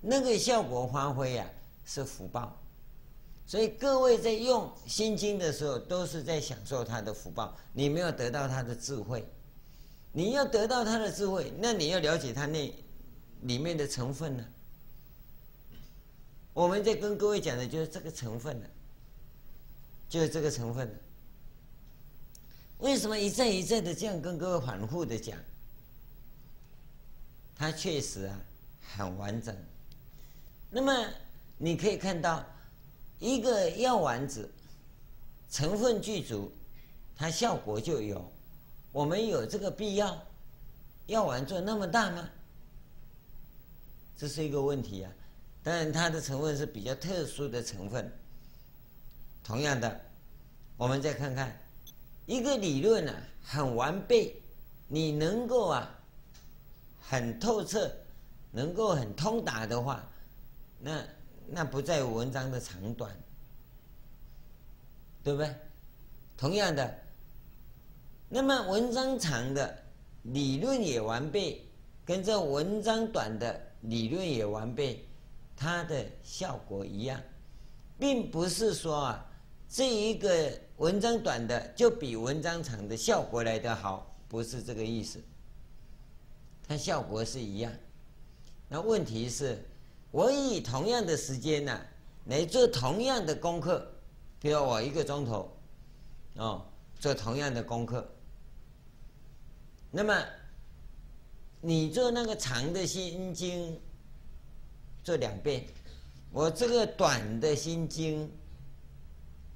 [0.00, 1.48] 那个效果发挥啊，
[1.84, 2.60] 是福报。
[3.46, 7.56] 所以各位在用心经的时候，都是在享受它的福报。
[7.72, 9.24] 你没有得到它的智慧，
[10.12, 12.70] 你要得到它的智慧，那你要了解它那
[13.42, 14.44] 里面的成分呢？
[16.52, 18.66] 我们在跟各位讲的就是这个成分呢，
[20.08, 21.00] 就是这个成分。
[22.78, 25.38] 为什么一再一再的这样跟各位反复的讲？
[27.54, 28.40] 它确实啊
[28.94, 29.56] 很完整。
[30.70, 31.08] 那么
[31.56, 32.44] 你可以看到。
[33.20, 34.48] 一个药丸子，
[35.50, 36.52] 成分具足，
[37.16, 38.32] 它效果就有。
[38.92, 40.24] 我们有这个必要，
[41.06, 42.30] 药丸做那么大吗？
[44.16, 45.10] 这是一个问题啊。
[45.64, 48.08] 当然，它的成分是比较特殊的成分。
[49.42, 50.00] 同样的，
[50.76, 51.60] 我们再看看
[52.28, 54.40] 一个理论啊，很完备，
[54.86, 55.98] 你能够啊，
[57.00, 57.90] 很透彻，
[58.52, 60.08] 能够很通达的话，
[60.78, 61.02] 那。
[61.50, 63.10] 那不在乎文章的长短，
[65.24, 65.50] 对不对？
[66.36, 66.98] 同样的，
[68.28, 69.82] 那么文章长的
[70.24, 71.66] 理论也完备，
[72.04, 75.02] 跟这文章短的理论也完备，
[75.56, 77.18] 它的效果一样，
[77.98, 79.26] 并不是说啊，
[79.70, 85.20] 这一个文章短的就比文章长的效果来得好，不是这个意思。
[86.66, 87.72] 它效果是一样，
[88.68, 89.62] 那问题是。
[90.10, 91.78] 我以同样的时间呢、
[92.24, 93.86] 来做同样的功课，
[94.40, 95.54] 比如我一个钟头，
[96.36, 96.64] 哦，
[96.98, 98.08] 做同样的功课。
[99.90, 100.24] 那么，
[101.60, 103.78] 你做那个长的心经，
[105.04, 105.60] 做两遍；
[106.32, 108.30] 我这个短的心经，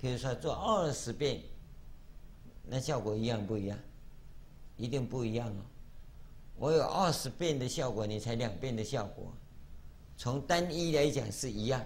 [0.02, 1.40] 比如说做二十遍，
[2.66, 3.78] 那效果一样不一样？
[4.76, 5.62] 一定不一样哦。
[6.56, 9.32] 我有二十遍的效果，你才两遍的效果。
[10.16, 11.80] 从单一来讲是一样，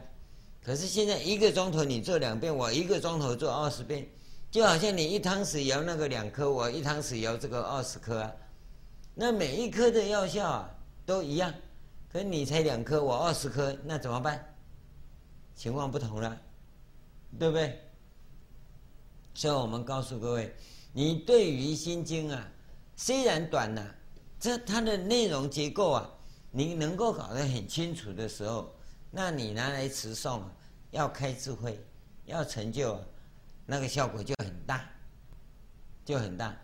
[0.65, 4.09] 可是现在一个钟头你做两遍，我一个钟头做二十遍，
[4.51, 8.33] 就好像你一汤匙摇那个两颗，我一汤匙摇这个二十颗啊，
[9.15, 10.75] 那每一颗的药效啊
[11.05, 11.53] 都一样，
[12.11, 14.55] 可你才两颗，我二十颗，那怎么办？
[15.55, 16.41] 情况不同了，
[17.39, 17.79] 对不对？
[19.37, 20.57] 所以我们告诉各位，
[20.95, 22.49] 你对于心经啊，
[22.97, 23.87] 虽然短呐、
[24.41, 26.11] 这它的内容结构啊。
[26.53, 28.75] 你能够搞得很清楚的时候，
[29.11, 30.41] 那你拿来持诵，
[30.91, 31.79] 要开智慧，
[32.25, 32.99] 要成就，
[33.67, 34.89] 那个效果就很大，
[36.03, 36.57] 就很大。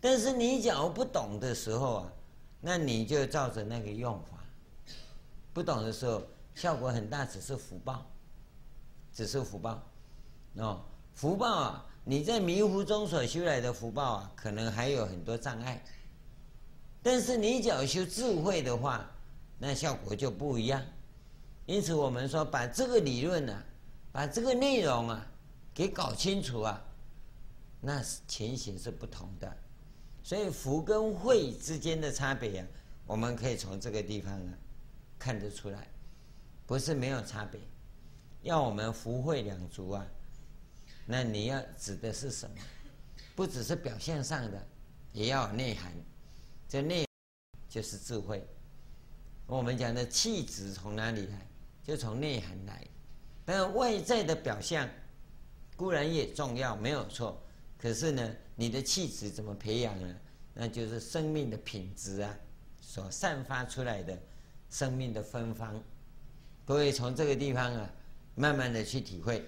[0.00, 2.12] 但是你假如不懂的时候啊，
[2.62, 4.42] 那你就照着那个用法。
[5.52, 6.22] 不懂的时候，
[6.54, 8.06] 效果很大，只是福报，
[9.12, 9.82] 只是福报。
[10.56, 10.82] 哦，
[11.14, 15.82] 福报啊，你在迷糊中所修来的福报啊，可能还有很多障碍。
[17.02, 19.08] 但是你只要修智慧的话，
[19.58, 20.82] 那效果就不一样。
[21.66, 23.62] 因此我们说，把这个理论啊，
[24.10, 25.26] 把这个内容啊，
[25.72, 26.82] 给搞清楚啊，
[27.80, 29.56] 那情形是不同的。
[30.22, 32.66] 所以福跟慧之间的差别啊，
[33.06, 34.52] 我们可以从这个地方啊
[35.18, 35.86] 看得出来，
[36.66, 37.60] 不是没有差别。
[38.42, 40.06] 要我们福慧两足啊，
[41.06, 42.56] 那你要指的是什么？
[43.36, 44.66] 不只是表象上的，
[45.12, 45.92] 也要有内涵。
[46.68, 47.06] 这内
[47.68, 48.46] 就是智慧。
[49.46, 51.46] 我们讲的气质从哪里来？
[51.82, 52.86] 就从内涵来。
[53.44, 54.88] 但外在的表象
[55.76, 57.42] 固然也重要，没有错。
[57.76, 60.16] 可是呢，你的气质怎么培养呢？
[60.54, 62.34] 那就是生命的品质啊，
[62.80, 64.18] 所散发出来的
[64.70, 65.82] 生命的芬芳。
[66.64, 67.90] 各位从这个地方啊，
[68.36, 69.46] 慢慢的去体会。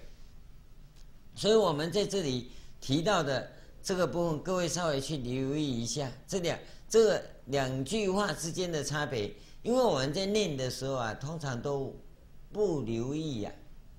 [1.37, 3.49] 所以我们在这里提到的
[3.81, 6.59] 这个部分，各位稍微去留意一下这两。
[6.89, 9.29] 这两句话之间的差别，
[9.61, 11.93] 因为我们在念的时候啊，通常都
[12.49, 13.51] 不留意呀、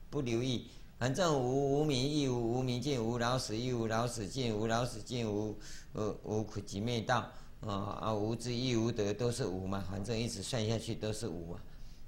[0.08, 0.70] 不留意。
[0.98, 5.54] 反正无无明亦无无明尽，无老死亦无老死尽，无老死尽无
[5.92, 8.14] 无无苦集灭道啊啊！
[8.14, 9.84] 无智亦无得，都是无嘛。
[9.90, 11.60] 反正一直算下去都是无啊，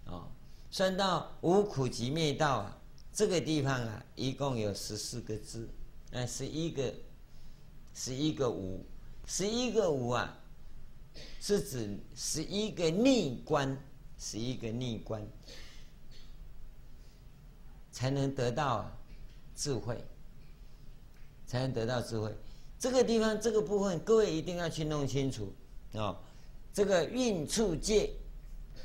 [0.06, 0.28] 啊，
[0.70, 2.78] 算到无苦集灭道啊，
[3.12, 5.68] 这个地方啊，一共有十四个字，
[6.12, 6.94] 哎，十一个，
[7.94, 8.85] 十一个无，
[9.27, 10.38] 十一个无啊，
[11.40, 13.77] 是指十一个逆观，
[14.18, 15.27] 十一个逆观。
[17.92, 18.90] 才能得到
[19.55, 20.03] 智慧，
[21.46, 22.35] 才能得到智慧。
[22.79, 25.53] 这个地方这个部分，各位一定要去弄清楚
[25.92, 26.16] 哦。
[26.73, 28.11] 这个运处界、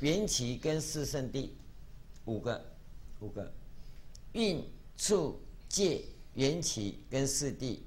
[0.00, 1.56] 缘起跟四圣地，
[2.26, 2.62] 五个，
[3.20, 3.50] 五个。
[4.36, 4.62] 运
[4.98, 7.78] 处界、缘起跟四谛，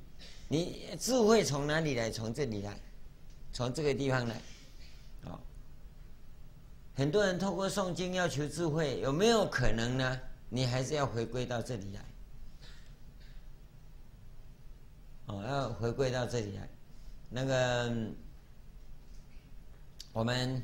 [0.48, 2.10] 你智慧从哪里来？
[2.10, 2.76] 从这里来，
[3.54, 4.42] 从这个地方来。
[5.26, 5.40] 哦，
[6.96, 10.20] 很多人透过诵经要求智慧，有没有可能呢？
[10.50, 12.04] 你还是要回归到这里来，
[15.28, 16.68] 哦，要回归到这里来。
[17.30, 18.12] 那个，
[20.12, 20.60] 我们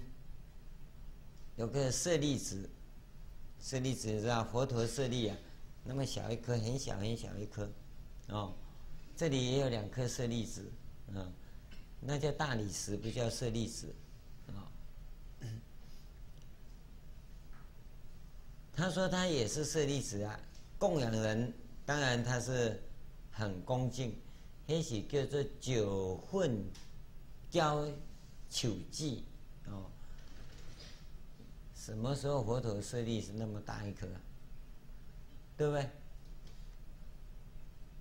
[1.55, 2.67] 有个舍利子，
[3.61, 5.37] 舍利子知道佛陀舍利啊，
[5.85, 7.69] 那么小一颗，很小很小一颗，
[8.29, 8.53] 哦，
[9.15, 10.69] 这里也有两颗舍利子，
[11.09, 11.31] 嗯，
[12.01, 13.93] 那叫大理石，不叫舍利子。
[14.47, 14.65] 哦
[18.75, 20.39] 他说他也是舍利子啊，
[20.77, 21.53] 供养人
[21.85, 22.81] 当然他是
[23.31, 24.13] 很恭敬，
[24.65, 26.65] 也许叫做九份
[27.49, 27.87] 交
[28.49, 29.23] 求记
[29.67, 29.85] 哦。
[31.75, 34.19] 什么时候佛陀舍利是那么大一颗啊？
[35.57, 35.89] 对不对？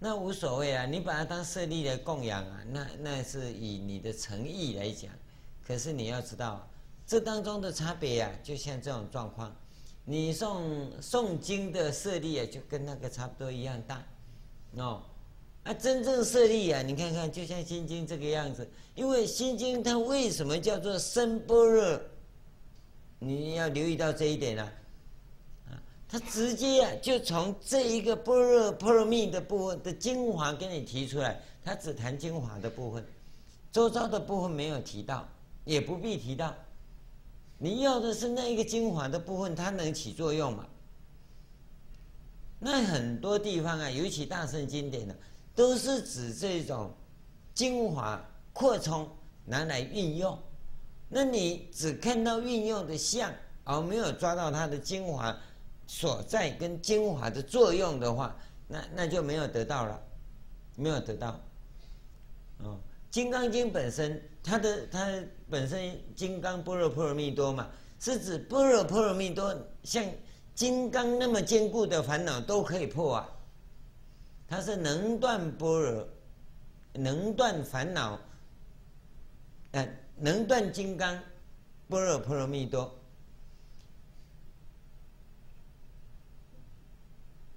[0.00, 5.10] 那无所谓啊，你把它当舍利来供养啊，那那是以你的诚意来讲。
[5.66, 6.68] 可是你要知道，
[7.06, 9.54] 这当中的差别呀、啊，就像这种状况。
[10.04, 14.04] 你诵诵经的舍利啊，就跟那个差不多一样大，
[14.76, 15.02] 哦，
[15.62, 18.68] 啊，真正舍利啊，你看看，就像心经这个样子。
[18.94, 22.00] 因为心经它为什么叫做深般若？
[23.20, 24.70] 你要留意到这一点啊，
[26.14, 33.04] 他，直接啊，就从这一个般若波罗蜜的部分的精华给你提出来，他只谈精华的部分，
[33.72, 35.26] 周遭的部分没有提到，
[35.64, 36.54] 也不必提到。
[37.58, 40.64] 你要的是那一个精华的部分，它能起作用吗？
[42.60, 45.16] 那很多地方啊，尤其大乘经典的，
[45.52, 46.94] 都是指这种
[47.54, 49.08] 精华扩充
[49.44, 50.38] 拿来运用。
[51.08, 53.32] 那你只看到运用的相，
[53.64, 55.36] 而没有抓到它的精华
[55.86, 58.36] 所在跟精华的作用的话，
[58.68, 60.02] 那那就没有得到了，
[60.76, 61.40] 没有得到。
[62.58, 62.76] 哦，
[63.10, 64.22] 《金刚经》本身。
[64.46, 65.10] 它的它
[65.48, 67.66] 本身金刚般若波罗蜜多嘛，
[67.98, 70.04] 是指般若波罗蜜多像
[70.54, 73.28] 金刚那么坚固的烦恼都可以破啊。
[74.46, 76.06] 它是能断般若，
[76.92, 78.20] 能断烦恼，
[79.70, 81.18] 呃，能断金刚
[81.88, 82.94] 般若波罗蜜多。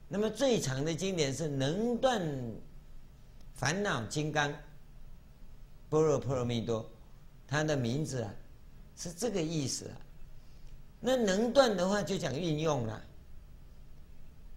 [0.07, 2.21] 那么最长的经典是能断
[3.53, 4.53] 烦恼金刚。
[5.89, 6.89] 般若波罗蜜多，
[7.47, 8.33] 它的名字啊，
[8.95, 9.95] 是这个意思啊。
[10.99, 13.03] 那能断的话，就讲运用了。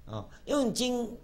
[0.06, 1.16] 哦，用金，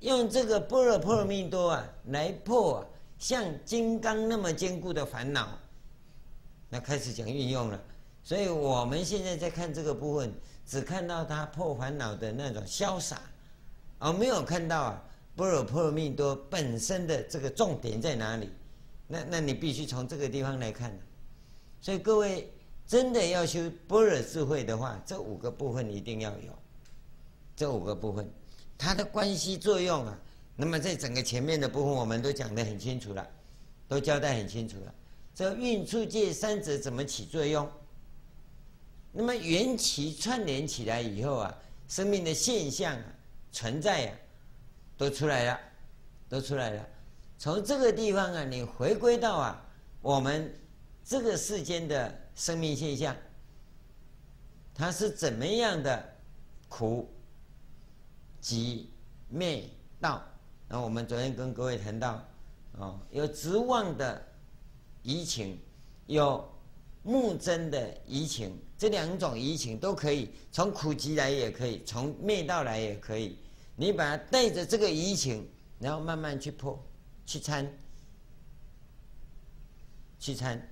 [0.00, 2.86] 用这个般若波罗蜜多啊，来破啊，
[3.18, 5.58] 像金刚那么坚固的烦恼。
[6.68, 7.80] 那开始讲运用了。
[8.22, 10.34] 所以我们现在在看这个部分，
[10.66, 13.22] 只看到他破烦恼的那种潇洒，
[13.98, 15.02] 而没有看到啊，
[15.34, 18.50] 般若波罗蜜多本身的这个重点在哪里。
[19.08, 20.96] 那那你必须从这个地方来看，
[21.80, 22.52] 所以各位
[22.86, 26.52] 真的要修般若智慧的话，这五个部分一定要有，
[27.54, 28.28] 这五个部分
[28.76, 30.18] 它的关系作用啊。
[30.56, 33.26] 那么在整个前面的部分，我们都讲得很清楚了，
[33.86, 34.94] 都交代很清楚了。
[35.34, 37.70] 这蕴处界三者怎么起作用？
[39.12, 43.04] 那么缘起串联起来以后啊，生命的现象啊，
[43.56, 44.12] 存在呀、
[44.98, 45.58] 都出来了，
[46.28, 46.86] 都出来了。
[47.38, 49.66] 从这个地方啊，你回归到啊，
[50.02, 50.54] 我们
[51.02, 53.16] 这个世间的生命现象，
[54.74, 56.06] 它是怎么样的
[56.68, 57.10] 苦
[58.42, 58.90] 集
[59.30, 59.64] 灭
[60.02, 60.22] 道？
[60.68, 62.22] 那我们昨天跟各位谈到，
[62.72, 64.22] 哦，有执妄的
[65.02, 65.58] 疑情，
[66.06, 66.46] 有
[67.02, 73.38] 目真的疑情，这两种疑情都可以，从苦集来也可以，从灭道来也可以。
[73.76, 75.48] 你把它带着这个疑情，
[75.78, 76.82] 然后慢慢去破。
[77.26, 77.68] 去参，
[80.20, 80.68] 去参，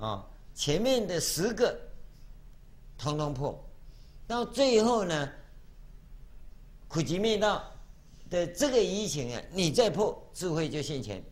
[0.00, 1.78] 啊，前面的十个
[2.98, 3.64] 通通破。
[4.26, 5.32] 到最后呢，
[6.88, 7.64] 苦集灭道
[8.28, 11.22] 的这个疑情啊，你再破，智慧就现前。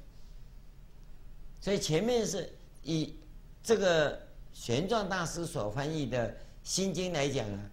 [1.61, 3.17] 所以前面是以
[3.65, 4.17] 这个
[4.53, 6.31] 玄奘大师所翻译的
[6.63, 7.71] 《心经》来讲啊，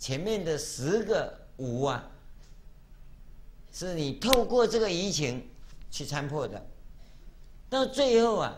[0.00, 2.10] 前面的十个无啊，
[3.72, 5.48] 是你透过这个疑情
[5.90, 6.66] 去参破的。
[7.68, 8.56] 到最后啊，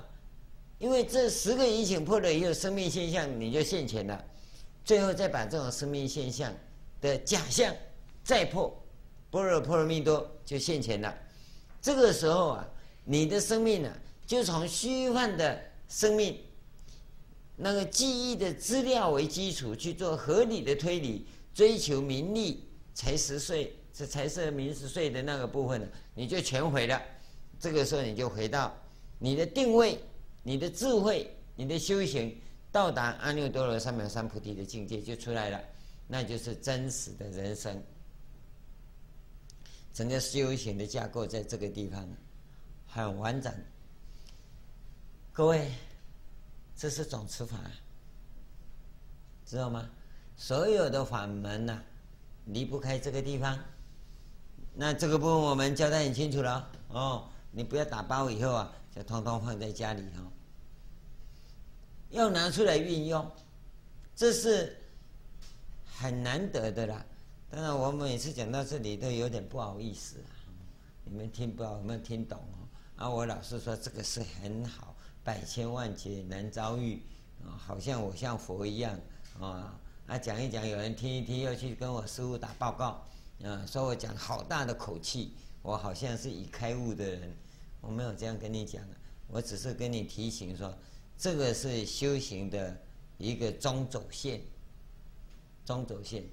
[0.78, 4.24] 因为这十个疑情破了以后，生命现象你就现前了。
[4.84, 6.52] 最后再把这种生命现象
[7.00, 7.74] 的假象
[8.24, 8.82] 再破，
[9.30, 11.14] 般若波罗蜜多就现前了。
[11.82, 12.68] 这个时候啊，
[13.04, 13.96] 你的生命呢、啊，
[14.26, 16.38] 就从虚幻的生命
[17.56, 26.98] 那个记忆的资料为基础去做合理的推理，追求名利财食睡，这财色名食睡的那个部分呢，你就全毁了。
[27.58, 28.74] 这个时候你就回到
[29.18, 30.02] 你的定位、
[30.42, 32.34] 你的智慧、你的修行。
[32.72, 35.62] 到达阿耨多罗三藐三菩提的境界就出来了，
[36.08, 37.78] 那就是真实的人生。
[39.92, 42.08] 整个修行的架构在这个地方
[42.86, 43.52] 很完整。
[45.30, 45.70] 各位，
[46.74, 47.58] 这是总持法，
[49.44, 49.90] 知道吗？
[50.38, 51.82] 所有的法门呐、
[52.46, 53.58] 离不开这个地方。
[54.74, 60.22] 那这个部分我们交代很清楚了哦，你不要打包以后啊，就通通放在家里头。
[62.10, 63.30] 要拿出来运用，
[64.16, 64.76] 这是
[65.84, 67.04] 很难得的啦。
[67.50, 70.30] 当然，我每次讲到这里都有点不好意思啊。
[71.04, 72.66] 你们听不有没有听懂哦？
[72.96, 77.02] 啊，我老是说这个是很好，百千万劫难遭遇
[77.44, 78.98] 啊，好像我像佛一样
[79.40, 79.76] 啊。
[80.06, 83.04] 啊，讲一讲，有人听一听，又去跟我师父打报告
[83.44, 85.32] 啊，说我讲好大的口气，
[85.62, 87.36] 我好像是已开悟的人。
[87.80, 88.82] 我没有这样跟你讲，
[89.28, 90.74] 我只是跟你提醒说。
[91.22, 92.80] 这个是修行的
[93.18, 94.40] 一个中轴线，
[95.66, 96.24] 中轴线，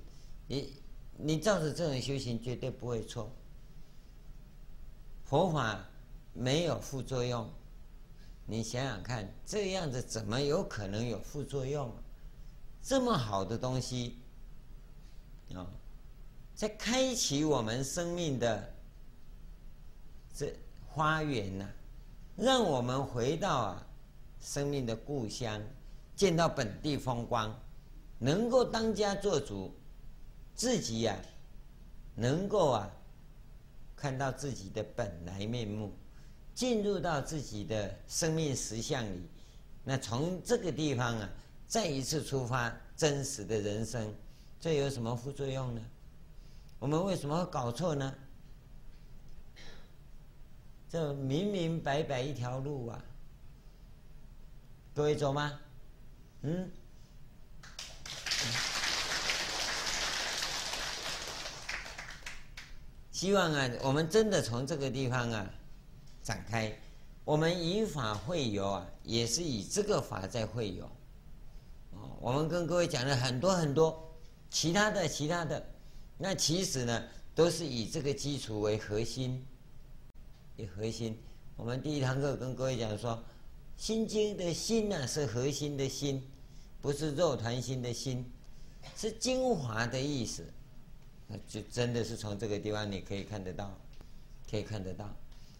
[0.47, 0.73] 你
[1.17, 3.29] 你照着这种修行绝对不会错。
[5.25, 5.85] 佛法
[6.31, 7.49] 没有副作用，
[8.45, 11.93] 你想想看，这样子怎么有可能有副作用？
[12.81, 14.19] 这么好的东西，
[15.53, 15.67] 啊，
[16.57, 18.73] 在开启我们生命的
[20.35, 20.51] 这
[20.87, 21.69] 花园呢，
[22.35, 23.87] 让我们回到啊。
[24.39, 25.61] 生命的故乡，
[26.15, 27.53] 见到本地风光，
[28.19, 29.73] 能够当家做主，
[30.55, 31.17] 自己呀、
[32.15, 32.89] 能够啊，
[33.95, 35.91] 看到自己的本来面目，
[36.53, 39.27] 进入到自己的生命实相里，
[39.83, 41.29] 那从这个地方啊，
[41.67, 44.13] 再一次出发真实的人生，
[44.61, 45.81] 这有什么副作用呢？
[46.79, 48.13] 我们为什么会搞错呢？
[50.89, 53.03] 这明明白白一条路啊！
[54.93, 55.59] 各位走吗？
[56.43, 56.71] 嗯。
[63.11, 65.45] 希望啊，我们真的从这个地方啊
[66.21, 66.71] 展开。
[67.25, 70.85] 我们以法会友啊，也是以这个法在会友。
[71.91, 74.15] 哦，我们跟各位讲了很多很多
[74.49, 75.65] 其他的其他的，
[76.17, 77.03] 那其实呢，
[77.35, 79.45] 都是以这个基础为核心，
[80.55, 81.17] 以核心。
[81.55, 83.23] 我们第一堂课跟各位讲说。
[83.77, 86.27] 心经的心呢、是核心的心，
[86.81, 88.25] 不是肉团心的心，
[88.95, 90.43] 是精华的意思。
[91.27, 93.71] 那就真的是从这个地方你可以看得到，
[94.49, 95.07] 可以看得到。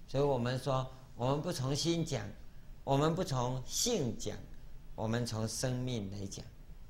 [0.07, 2.27] 所以我们说，我们不从心讲，
[2.83, 4.35] 我们不从性讲，
[4.95, 6.43] 我们从生命来讲，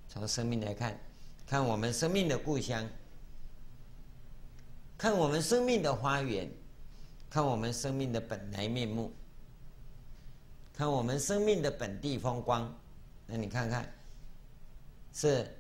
[0.08, 0.98] 从生命来看，
[1.46, 2.90] 看我们生命的故乡，
[4.98, 6.50] 看我们生命的花园，
[7.30, 9.12] 看我们生命的本来面目。
[10.74, 12.72] 看我们生命的本地风光，
[13.26, 13.92] 那你看看，
[15.12, 15.52] 是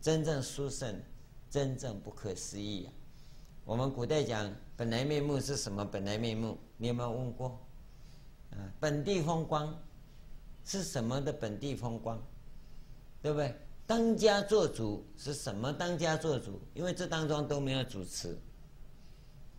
[0.00, 0.98] 真正殊胜，
[1.50, 2.88] 真正不可思议啊！
[3.66, 5.84] 我们古代讲本来面目是什么？
[5.84, 7.60] 本来面目，你有没有问过？
[8.52, 9.78] 啊，本地风光
[10.64, 12.18] 是什么的本地风光？
[13.20, 13.54] 对不对？
[13.86, 15.72] 当家做主是什么？
[15.72, 18.38] 当家做主，因为这当中都没有主持，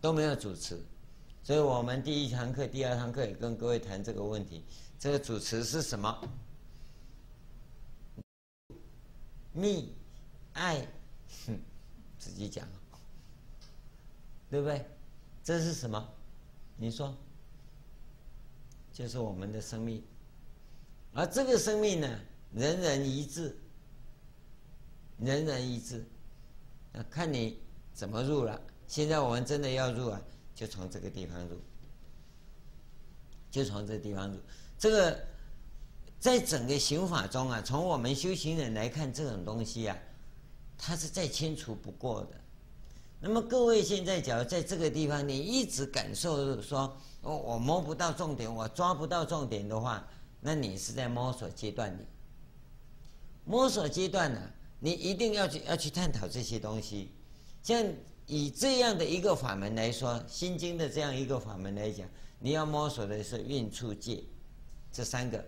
[0.00, 0.78] 都没有主持。
[1.42, 4.64] 所以我们第一堂课、第二堂课也跟各位谈这个问题。
[4.98, 6.28] 这个主持是什么？
[9.52, 9.94] 密、
[10.54, 10.86] 爱，
[11.46, 11.56] 哼，
[12.18, 12.66] 自己讲，
[14.50, 14.84] 对不对？
[15.44, 16.04] 这是什么？
[16.76, 17.16] 你说，
[18.92, 20.02] 就是我们的生命。
[21.14, 22.20] 而这个生命呢，
[22.52, 23.56] 人人一致，
[25.18, 26.04] 人人一致。
[26.92, 27.58] 那看你
[27.92, 28.60] 怎么入了。
[28.86, 30.20] 现在我们真的要入啊！
[30.54, 31.60] 就从这个地方入，
[33.50, 34.38] 就从这个地方入。
[34.78, 35.18] 这个
[36.18, 39.98] 在整个刑法中啊，从我们修行人来看，这种东西啊，
[40.78, 42.40] 它是再清楚不过的。
[43.20, 50.06] 那么各位现在，假如在这个地方，你一直感受说，我我摸不到重点，我抓不到重点的话，
[50.40, 52.06] 那你是在摸索阶段里。
[53.44, 54.40] 摸索阶段呢、
[54.78, 57.10] 你一定要去要去探讨这些东西。
[57.62, 57.84] 像
[58.26, 62.08] 以这样的一个法门来说，《心经》的这样一个法门来讲，
[62.38, 64.22] 你要摸索的是运处界
[64.92, 65.44] 这三个。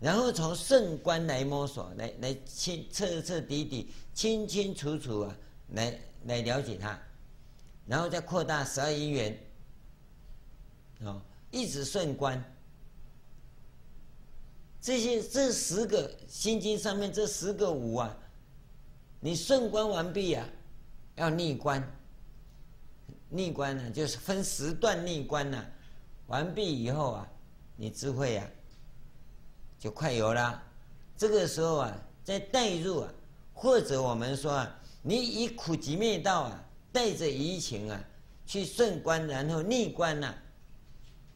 [0.00, 5.36] 然后从顺观来摸索，来来清彻彻底底、清清楚楚啊，
[5.70, 6.98] 来来了解它，
[7.86, 9.38] 然后再扩大十二因缘，
[11.04, 12.42] 哦，一直顺观。
[14.80, 18.14] 这些这十个心经上面这十个五啊，
[19.24, 20.46] 你顺观完毕啊，
[21.14, 21.82] 要逆观。
[23.30, 25.64] 逆观呢，就是分时段逆观呢，
[26.26, 27.26] 完毕以后啊，
[27.74, 28.46] 你智慧啊。
[29.78, 30.62] 就快有了，
[31.16, 33.10] 这个时候啊，再带入啊，
[33.54, 36.62] 或者我们说啊，你以苦集灭道啊，
[36.92, 37.98] 带着疑情啊，
[38.44, 40.34] 去顺观，然后逆观呐、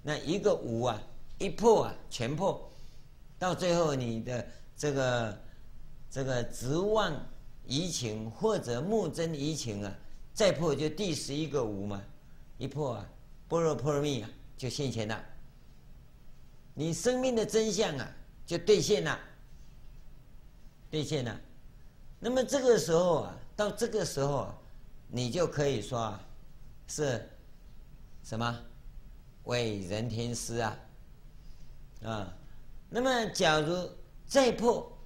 [0.03, 1.03] 那一个无啊，
[1.39, 2.71] 一破啊，全破，
[3.39, 5.39] 到最后你的这个
[6.11, 7.11] 这个执妄
[7.69, 9.95] 疑情或者目真疑情啊，
[10.35, 12.03] 再破就第十一个无嘛，
[12.57, 13.09] 一破啊，
[13.47, 15.25] 般若波罗蜜啊，就现前了，
[16.75, 18.15] 你生命的真相啊。
[18.49, 19.21] 就兑现了，
[20.91, 21.39] 兑现了。
[22.19, 24.59] 那么这个时候啊，到这个时候啊，
[25.09, 26.27] 你就可以说啊，
[26.87, 27.29] 是
[28.25, 28.59] 什么
[29.45, 30.79] 为人天师啊
[32.05, 32.35] 啊。
[32.89, 33.87] 那么假如
[34.27, 34.98] 再破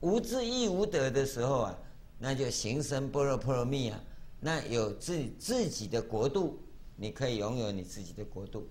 [0.00, 1.78] 无智亦无德的时候啊，
[2.18, 4.00] 那就行深般若波罗蜜啊，
[4.40, 6.58] 那有自自己的国度，
[6.96, 8.68] 你可以拥有你自己的国度，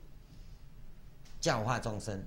[1.40, 2.24] 教化众生。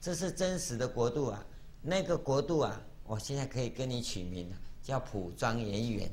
[0.00, 1.46] 这是真实的国度啊，
[1.82, 6.10] 那个国度啊，我现在可以跟你取名了，叫普庄严园，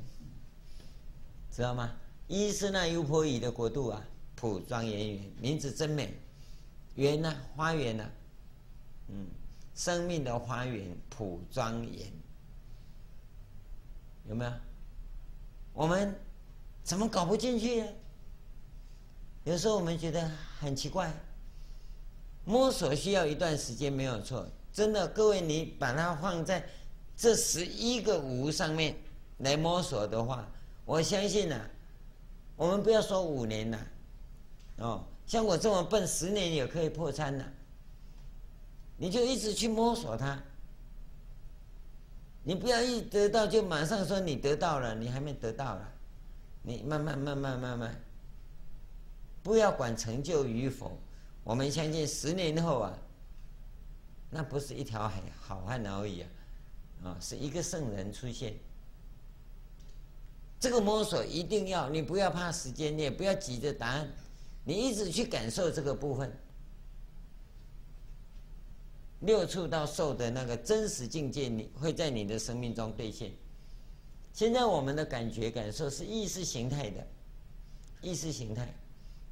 [1.52, 1.96] 知道吗？
[2.28, 6.14] 一是那优婆夷的国度啊，普庄严园，名字真美，
[6.96, 8.10] 园呢、花园呢、
[9.08, 9.26] 嗯，
[9.78, 12.12] 生命的花园，普庄严，
[14.28, 14.52] 有没有？
[15.72, 16.20] 我们
[16.84, 17.88] 怎么搞不进去啊？
[19.44, 20.28] 有时候我们觉得
[20.60, 21.14] 很奇怪。
[22.44, 24.50] 摸索需要一段时间，没有错。
[24.74, 26.68] 真的，各位，你把它放在
[27.16, 28.96] 这十一个无上面
[29.38, 30.50] 来摸索的话，
[30.86, 31.70] 我相信啊，
[32.56, 33.88] 我们不要说五年了，
[34.78, 37.46] 哦，像我这么笨，十年也可以破参了。
[38.98, 40.42] 你就一直去摸索它，
[42.44, 45.94] 你不要一得到就马上说你得到了，你还没得到了，
[46.64, 48.02] 你慢慢慢慢慢慢，
[49.44, 50.98] 不要管成就与否。
[51.44, 52.98] 我们相信十年后啊，
[54.30, 56.30] 那不是一条海好汉而已啊，
[57.04, 58.54] 啊，是一个圣人出现。
[60.60, 64.10] 这个摸索一定要，你不要怕时间，你也不要急着答案，
[64.64, 66.36] 你一直去感受这个部分，
[69.22, 73.32] 六触到受的那个真实境界，你会在你的生命中兑现。
[74.34, 77.08] 现在我们的感觉感受是意识形态的，
[78.02, 78.74] 意识形态，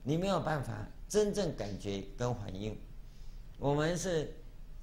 [0.03, 0.87] 你没有办法。
[1.07, 2.75] 真正感觉跟反应，
[3.59, 4.33] 我们是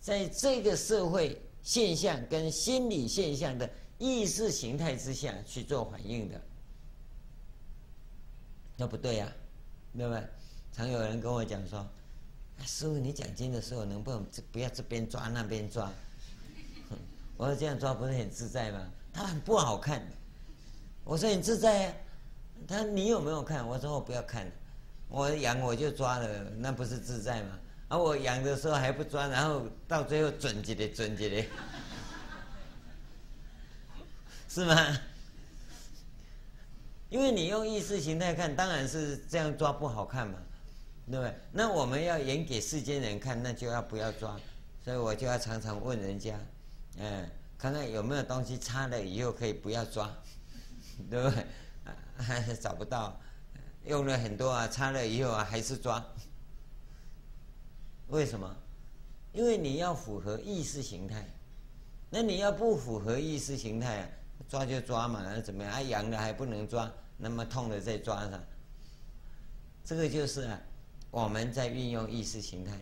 [0.01, 6.41] 在这个社会现象跟心理现象的意识形态之下去做反应的，
[8.77, 10.23] 那不对呀、啊，对不对？
[10.73, 11.85] 常有人跟我讲说
[12.63, 15.91] ：“师傅，你讲经的时候能不能不要这边抓那边抓？”
[17.37, 20.03] 我说：“这样抓不是很自在吗？”他很不好看。
[21.05, 21.95] 我说：“你自在啊。”
[22.69, 24.51] 他说：“你有没有看？”我说：“我不要看。”
[25.09, 27.59] 我痒我就抓了，那不是自在吗？
[27.89, 31.47] 而、啊、我痒的时候还不抓，然后到最后准起来，准起来，
[34.49, 34.99] 是吗？
[37.11, 40.39] 因为你用意识形态看，当然是这样抓不好看嘛，
[41.11, 41.35] 对不对？
[41.53, 44.39] 那我们要演给世间人看，那就要不要抓？
[44.85, 46.39] 所以我就要常常问人家，
[46.99, 47.29] 嗯，
[47.59, 50.11] 看看有没有东西擦了以后可以不要抓，
[51.11, 52.55] 对不对？
[52.61, 53.19] 找不到。
[53.85, 56.05] 用了很多啊，擦了以后啊，还是抓。
[58.09, 58.57] 为什么？
[59.33, 61.25] 因为你要符合意识形态。
[62.11, 64.09] 那你要不符合意识形态啊，
[64.49, 65.73] 抓就抓嘛，那怎么样？
[65.73, 68.41] 啊，痒了还不能抓，那么痛了再抓上。
[69.85, 70.61] 这个就是啊，
[71.13, 72.73] 我们在运用意识形态，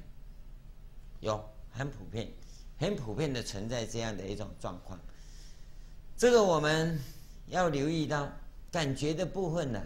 [1.19, 2.29] 有很普遍、
[2.79, 4.97] 很普遍的存在这样的一种状况。
[6.17, 6.97] 这个我们
[7.49, 8.31] 要留意到
[8.71, 9.83] 感觉的部分呢、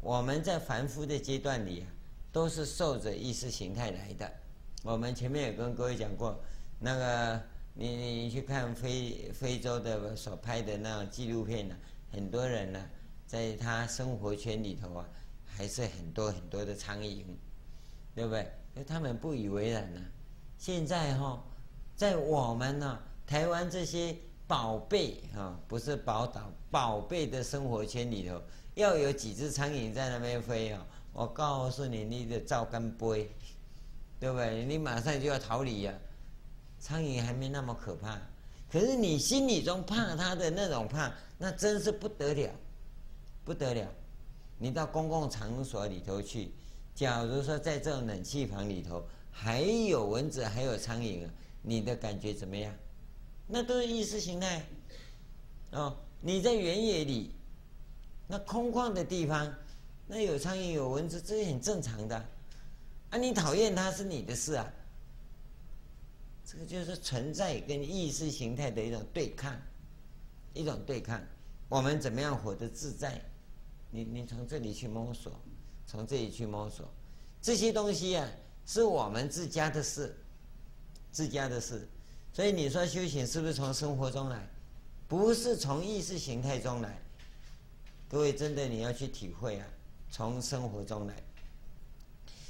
[0.00, 1.86] 我们在凡夫的阶段里啊，
[2.32, 4.32] 都是受着意识形态来的。
[4.82, 6.42] 我们前面也跟各位讲过，
[6.78, 7.42] 那个
[7.74, 11.76] 你你去看非非洲的所拍的那种纪录片呢、
[12.10, 12.82] 很多人呢、
[13.26, 15.06] 在他生活圈里头啊，
[15.44, 17.24] 还是很多很多的苍蝇，
[18.14, 18.46] 对不对？
[18.86, 20.00] 他们不以为然呢、
[20.58, 21.42] 现在哈、哦，
[21.96, 28.40] 在我们呢、台湾这些宝贝啊，不是宝岛，宝贝的生活圈里头，
[28.74, 33.30] 要有几只苍蝇在那边飞啊，我告诉你，你的照干杯，
[34.18, 34.64] 对不对？
[34.64, 36.12] 你马上就要逃离呀、啊。
[36.80, 38.20] 苍蝇还没那么可怕，
[38.70, 42.50] 可是你心里中怕它的那种怕，那真是不得了，
[43.42, 43.88] 不得了。
[44.58, 46.52] 你到公共场所里头去，
[46.94, 49.04] 假如说在这种冷气房里头。
[49.36, 51.28] 还有蚊子，还有苍蝇！
[51.60, 52.72] 你的感觉怎么样？
[53.48, 54.64] 那都是意识形态
[55.72, 55.96] 哦。
[56.20, 57.32] 你在原野里，
[58.28, 59.52] 那空旷的地方，
[60.06, 62.16] 那有苍蝇有蚊子，这是很正常的
[63.10, 63.18] 啊。
[63.18, 64.72] 你讨厌它是你的事啊。
[66.46, 69.60] 这个就是存在跟意识形态的一种对抗，
[70.52, 71.20] 一种对抗。
[71.68, 73.20] 我们怎么样活得自在？
[73.90, 75.32] 你你从这里去摸索，
[75.86, 76.88] 从这里去摸索
[77.42, 78.28] 这些东西啊。
[78.66, 80.16] 是我们自家的事，
[81.12, 81.86] 自家的事，
[82.32, 84.48] 所以你说修行是不是从生活中来？
[85.06, 86.98] 不是从意识形态中来。
[88.08, 89.66] 各位真的你要去体会啊，
[90.10, 91.14] 从生活中来。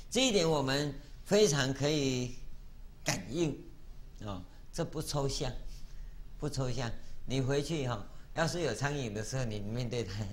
[0.08, 2.36] 这一点我们非常可以
[3.02, 3.60] 感应
[4.24, 4.40] 啊、
[4.72, 5.52] 这不抽象，
[6.38, 6.88] 不抽象。
[7.26, 10.24] 你回去哈、哦，要是有苍蝇的时候，你面对它，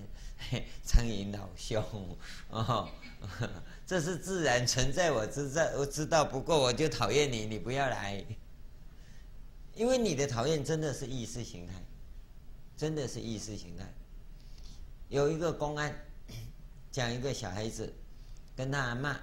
[0.83, 1.83] 苍蝇老兄
[2.49, 2.89] 哦。
[3.85, 6.25] 这是自然存在，我知道，我知道。
[6.25, 8.23] 不过我就讨厌你，你不要来，
[9.75, 11.73] 因为你的讨厌真的是意识形态，
[12.75, 13.85] 真的是意识形态。
[15.09, 15.93] 有一个公安，
[16.91, 17.93] 讲一个小孩子
[18.55, 19.15] 跟他阿嬷，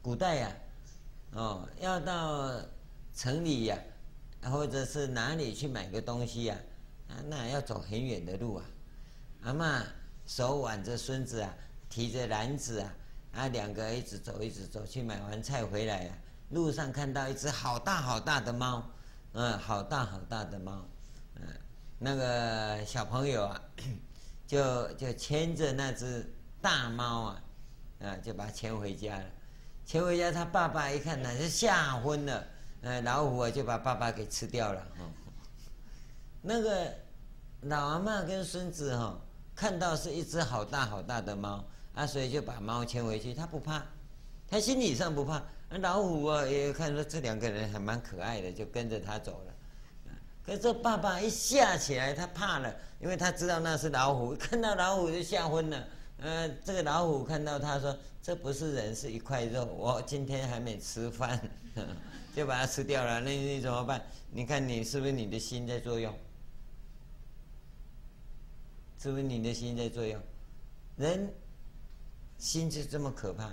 [0.00, 0.52] 古代呀、
[1.32, 2.60] 哦，要到
[3.16, 3.78] 城里呀、
[4.42, 6.56] 或者是哪里去买个东西呀、
[7.08, 8.64] 啊，啊，那要走很远的路啊。
[9.42, 9.82] 阿嬷
[10.30, 11.52] 手挽着孙子啊，
[11.88, 12.94] 提着篮子啊。
[13.32, 16.16] 啊，两个一直走，一直走，去买完菜回来、啊。
[16.50, 18.88] 路上看到一只好大好大的猫，
[19.32, 20.84] 嗯，好大好大的猫，
[21.34, 21.42] 嗯，
[21.98, 23.60] 那个小朋友啊，
[24.46, 27.42] 就就牵着那只大猫啊，
[28.00, 29.24] 啊，就把它牵回家了。
[29.84, 32.46] 牵回家，他爸爸一看，那是吓昏了。
[32.82, 34.80] 嗯，老虎啊，就把爸爸给吃掉了。
[35.00, 35.10] 哦，
[36.40, 36.94] 那个
[37.62, 39.20] 老阿妈跟孙子哈、哦，
[39.60, 41.62] 看到是一只好大好大的猫。
[41.92, 43.82] 啊，所以就把猫牵回去，他不怕，
[44.48, 45.42] 他心理上不怕。
[45.82, 49.52] 老虎啊，也看到这两个人还蛮可爱的，就跟着他走了。
[50.46, 55.84] 可是爸爸一吓起来，他怕了，因为他知道那是老虎，看到老虎就吓昏了。
[56.20, 61.38] 呃，这个老虎看到他说：“这不是人，是一块肉，我今天还没吃饭，
[62.34, 64.00] 就把它吃掉了。”那你怎么办？
[64.30, 66.14] 你看你是不是你的心在作用？
[69.02, 70.20] 是不是你的心在作用？
[70.96, 71.32] 人。
[72.38, 73.52] 心就这么可怕，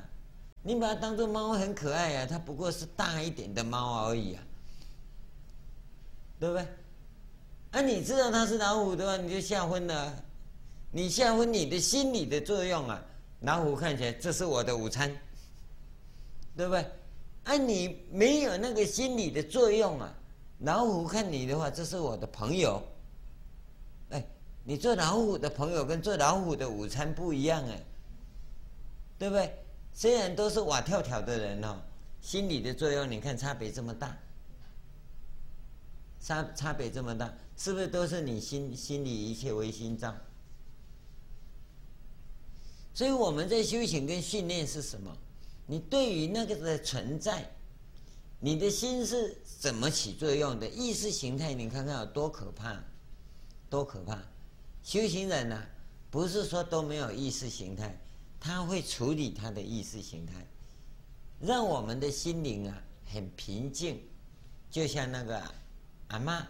[0.63, 4.43] 你把它当做猫很可爱、啊，它不过是大一点的猫而已啊，
[6.39, 6.65] 对不对？
[7.71, 10.23] 啊，你知道它是老虎的话，你就吓昏了，
[10.89, 13.03] 你吓昏你的心理的作用啊。
[13.41, 15.13] 老虎看起来这是我的午餐，
[16.55, 16.85] 对不对？
[17.43, 20.15] 啊，你没有那个心理的作用啊。
[20.59, 22.81] 老虎看你的话，这是我的朋友。
[24.67, 27.81] 你做老虎的朋友跟做老虎的午餐不一样哎。
[29.19, 29.51] 对不对？
[29.93, 31.81] 虽然都是蛙跳跳的人哦，
[32.21, 34.15] 心理的作用你看差别这么大，
[36.21, 40.13] 差差别这么大，是不是都是你心心里一切为心造？
[42.93, 45.11] 所以我们在修行跟训练是什么？
[45.65, 47.49] 你对于那个的存在，
[48.39, 50.67] 你的心是怎么起作用的？
[50.67, 52.79] 意识形态，你看看有多可怕，
[53.67, 54.21] 多可怕！
[54.87, 55.61] 修行人呢、
[56.09, 57.93] 不是说都没有意识形态。
[58.39, 60.47] 他会处理他的意识形态，
[61.41, 62.81] 让我们的心灵啊
[63.11, 64.01] 很平静，
[64.71, 65.43] 就像那个
[66.07, 66.41] 阿嬷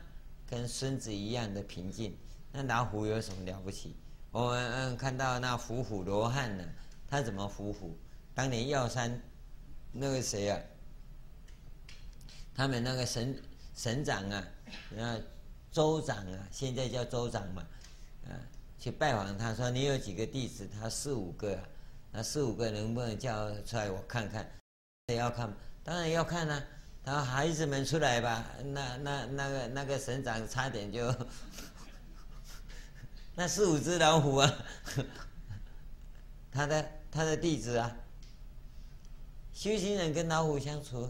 [0.46, 2.16] 跟孙子一样的平静。
[2.52, 3.96] 那老虎有什么了不起？
[4.30, 6.64] 我们嗯看到那伏虎罗汉呢，
[7.08, 7.98] 他怎么伏虎？
[8.36, 9.20] 当年药山
[9.92, 10.62] 那个谁啊，
[12.54, 13.36] 他们那个省
[13.74, 14.48] 省长啊，
[14.92, 15.20] 那
[15.72, 17.66] 州长啊，现在叫州长嘛，
[18.30, 18.40] 啊，
[18.80, 21.64] 去拜访他说：“你有几个弟子？”他四五个啊。
[22.12, 24.50] 那四五个能不能叫出来我看看？
[25.08, 25.54] 谁要看？
[25.84, 26.64] 当然要看啊！
[27.04, 28.46] 他说孩子们出来吧。
[28.66, 31.14] 那那那个那个省长差点就，
[33.36, 34.54] 那四五只老虎啊，
[36.52, 37.96] 他的他的弟子啊，
[39.54, 41.10] 修行人跟老虎相处，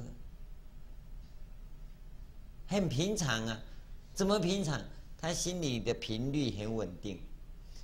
[2.67, 3.59] 很平常啊，
[4.13, 4.81] 怎么平常？
[5.19, 7.19] 他心里的频率很稳定，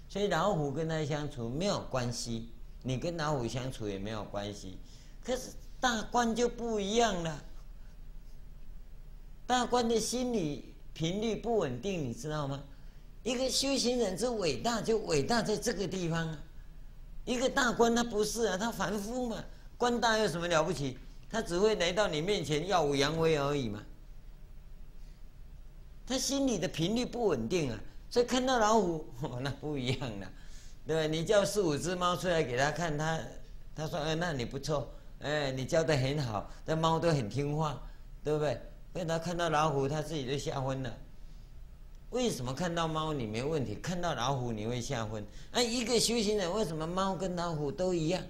[0.08, 2.50] 所以老虎跟他相处没有关系，
[2.84, 4.78] 你跟老虎相处也没有关系。
[5.24, 7.44] 可是大官就不一样了，
[9.48, 12.64] 大官的心理频率不稳定，你知道吗？
[13.24, 16.40] 一个修行人之伟大，就伟大在这个地方啊。
[17.26, 19.44] 一个大官他不是啊，他凡夫嘛，
[19.78, 20.98] 官大有什么了不起？
[21.30, 23.82] 他只会来到你面前耀武扬威而已嘛。
[26.06, 27.80] 他心里的频率不稳定啊，
[28.10, 30.28] 所以看到老虎， 哦、那不一样了，
[30.86, 31.08] 对吧？
[31.08, 33.20] 你叫四五只猫出来给他看，他
[33.76, 37.82] 他说：“哎，那你不错，哎，你教得很好，那猫都很听话，
[38.24, 38.60] 对不对？”
[38.94, 40.98] 所以他看到老虎，他自己就吓昏了。
[42.12, 45.26] 为什么看到猫你没问题，看到老虎你会吓昏？
[45.52, 48.22] 啊，一个修行人为什么猫跟老虎都一样？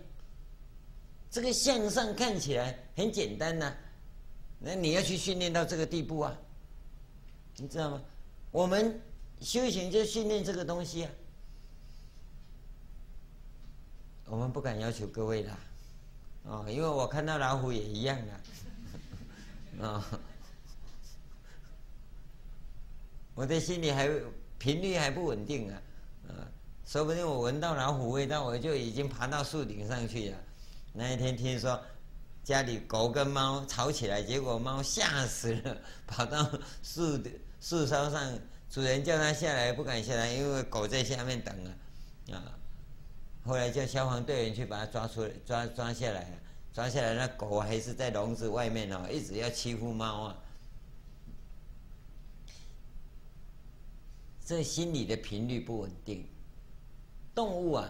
[1.29, 3.73] 这个向上看起来很简单呐、
[4.59, 6.37] 那你要去训练到这个地步啊。
[7.57, 8.01] 你知道吗？
[8.51, 9.01] 我们
[9.41, 11.11] 修行就训练这个东西啊。
[14.25, 15.57] 我们不敢要求各位啦，
[16.43, 18.41] 哦，因为我看到老虎也一样啊，
[19.79, 20.03] 哦，
[23.35, 24.09] 我的心里还
[24.57, 25.81] 频率还不稳定啊，
[26.29, 26.33] 啊，
[26.85, 30.37] 说不定我闻到老虎味道，我就已经爬到树顶上去了。
[30.93, 31.79] 那一天听说。
[32.43, 36.45] 家里狗跟猫吵起来，结果猫吓死了，跑到
[36.81, 37.31] 树的
[37.61, 38.37] 树梢上，
[38.69, 42.59] 主人叫它下来，不敢下来，因为狗在下面等啊，啊，
[43.45, 46.37] 后来叫消防队员去把它抓出来，抓抓下来，
[46.73, 50.37] 抓下来，那狗还是在笼子外面哦，一直要欺负猫啊。
[54.45, 56.27] 这心理的频率不稳定，
[57.33, 57.89] 动物啊，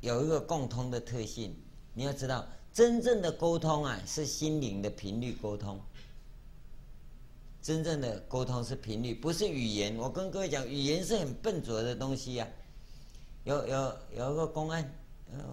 [0.00, 1.60] 有一个共通的特性，
[1.94, 2.46] 你要知道。
[2.72, 5.80] 真正的沟通啊，是心灵的频率沟通。
[7.60, 9.96] 真正的沟通是频率，不是语言。
[9.96, 12.56] 我跟各位讲，语言是很笨拙的东西呀、啊。
[13.44, 14.90] 有有有一个公安，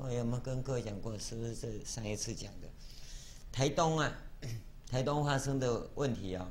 [0.04, 1.18] 我有没有跟各位讲过？
[1.18, 2.68] 是不是这上一次讲的？
[3.52, 4.16] 台东啊，
[4.90, 6.50] 台东发生的问题啊、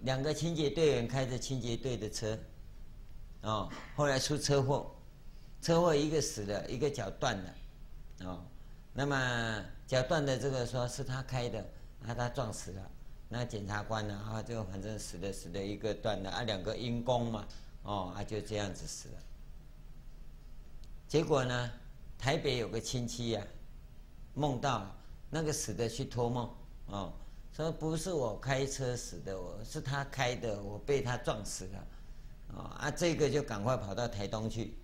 [0.00, 2.38] 两个清洁队员开着清洁队的车，
[3.42, 4.94] 哦，后来出车祸，
[5.62, 7.54] 车祸一个死了，一个脚断了，
[8.24, 8.44] 哦。
[8.98, 11.64] 那么脚断的这个说是他开的，
[12.04, 12.90] 啊他撞死了。
[13.28, 14.14] 那检察官呢？
[14.28, 17.46] 啊，就反正死的死的一个断了啊，两个因公嘛，
[17.84, 19.14] 哦啊就这样子死了。
[21.06, 21.70] 结果呢，
[22.18, 23.46] 台北有个亲戚呀、啊，
[24.34, 24.92] 梦到
[25.30, 26.52] 那个死的去托梦，
[26.86, 27.12] 哦，
[27.52, 31.86] 说不是我开车死的，我是他开的，我被他撞死了，
[32.56, 34.76] 哦啊这个就赶快跑到台东去，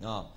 [0.00, 0.32] 哦。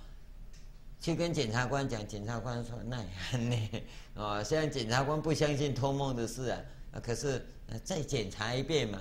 [1.00, 3.82] 去跟检察官讲，检察官说那也呢，
[4.14, 6.60] 哦，虽然检察官不相信托梦的事啊，
[7.02, 7.42] 可是
[7.82, 9.00] 再检查一遍嘛，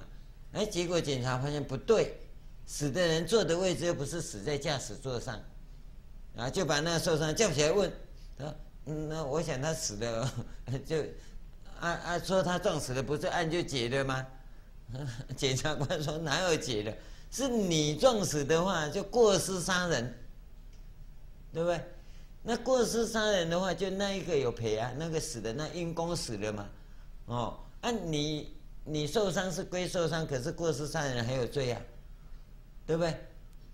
[0.53, 2.17] 哎，结果检查发现不对，
[2.65, 5.41] 死的人坐的位置又不是死在驾驶座上，
[6.37, 7.91] 啊，就把那个受伤叫起来问，
[8.37, 10.33] 说，嗯，那我想他死了，
[10.87, 11.01] 就，
[11.81, 14.25] 啊啊，说他撞死了，不是案就结了吗？
[15.35, 16.97] 检察官说哪有结的，
[17.29, 20.15] 是你撞死的话就过失杀人。
[21.51, 21.81] 对不对？
[22.43, 26.69] 那过失杀人的话，就那一个有赔啊，那个死的那因公死了嘛，
[27.25, 31.81] 哦，啊你你受伤是归受伤，可是过失杀人还有罪啊，
[32.85, 33.13] 对不对？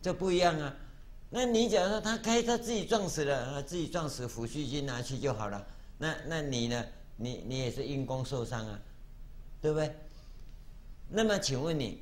[0.01, 0.76] 这不一样啊。
[1.30, 5.65] 那你假如说他开他自己撞死了，啊自己撞死，抚恤金拿去就好了。
[5.97, 6.86] 那那你呢？
[7.17, 8.80] 你你也是因公受伤啊，
[9.61, 9.95] 对不对？
[11.07, 12.01] 那么请问你，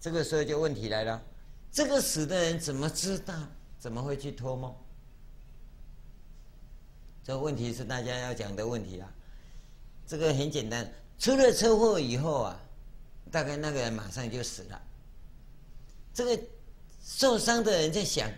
[0.00, 1.22] 这个时候就问题来了，
[1.70, 3.34] 这个死的人怎么知道？
[3.78, 4.74] 怎么会去托梦？
[7.24, 9.10] 这个问题是大家要讲的问题啊，
[10.06, 10.86] 这个很简单，
[11.18, 12.60] 出了车祸以后啊，
[13.30, 14.82] 大概那个人马上就死了。
[16.12, 16.38] 这个
[17.02, 18.30] 受伤的人在想，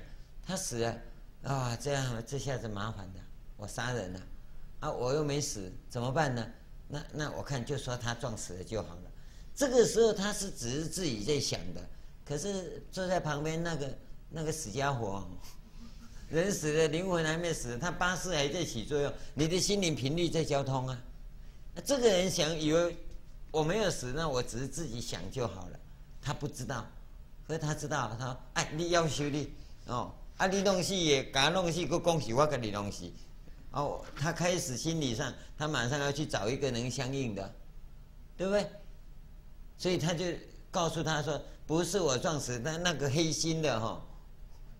[0.47, 0.97] 他死了
[1.43, 3.15] 啊，这样这下子麻烦了，
[3.57, 4.21] 我杀人了，
[4.79, 6.47] 啊，我又没死，怎么办呢？
[6.87, 9.11] 那那我看就说他撞死了就好了。
[9.53, 11.81] 这个时候他是只是自己在想的，
[12.25, 13.99] 可是坐在旁边那个
[14.31, 15.27] 那个死家伙。
[16.29, 19.13] 人死了，灵魂还没死，他八识还在起作用。
[19.35, 20.99] 你的心灵频率在交通啊。
[21.75, 22.97] 那这个人想以为
[23.53, 25.79] 我没有死，那我只是自己想就好了。
[26.21, 26.85] 他不知道，
[27.47, 28.11] 可是他知道。
[28.19, 29.53] 他说：“哎，你要修理
[29.87, 33.09] 哦，啊，你弄死也，给弄死，个恭喜我给你弄死。”
[33.71, 37.55] 哦，他开始心理上，他马上要去找一个能相应的，
[38.37, 38.67] 对不对？
[39.79, 40.25] 所以他就
[40.71, 44.03] 告诉他说：“不是我撞死，但那个黑心的哈。”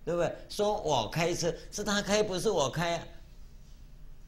[0.07, 0.33] 对不对？
[0.47, 2.97] 说我开车是他开，不是我开，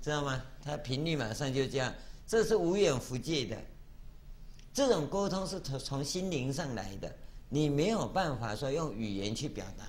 [0.02, 0.44] 知道吗？
[0.62, 1.94] 他频率马上就这样，
[2.28, 3.56] 这是无远弗届的。
[4.74, 7.10] 这种沟通是从从心灵上来的，
[7.48, 9.86] 你没有办法说用语言去表达。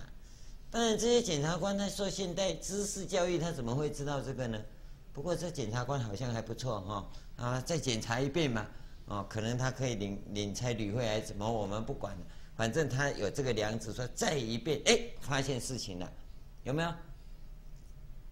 [0.71, 4.63] 当然，这些检察官他受现代知识教育，他怎么会知道这个呢？
[5.13, 8.65] 不过这检察官好像还不错哈、哦，啊，再检查一遍嘛，
[9.07, 12.21] 哦，可能他可以领领差旅费还是怎么，我们不管了，
[12.61, 16.13] 反正他有这个良知，说再一遍，哎，发现事情了，
[16.63, 16.93] 有没有？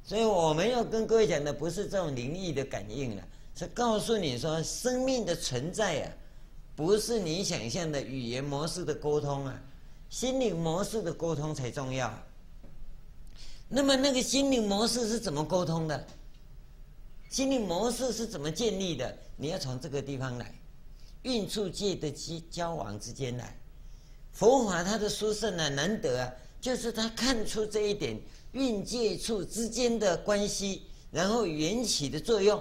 [0.05, 6.13] 所以我们要跟各位讲的不是这种灵异的感应了，是告诉你说生命的存在啊，
[6.77, 9.59] 不是你想象的语言模式的沟通啊，
[10.11, 12.13] 心灵模式的沟通才重要。
[13.67, 16.07] 那么那个心灵模式是怎么沟通的？
[17.31, 19.17] 心灵模式是怎么建立的？
[19.39, 20.55] 你要从这个地方来，
[21.23, 23.58] 运处界的交交往之间来。
[24.33, 28.21] 佛法它的殊胜啊，难得啊，就是他看出这一点。
[28.53, 32.61] 蕴界处之间的关系，然后缘起的作用，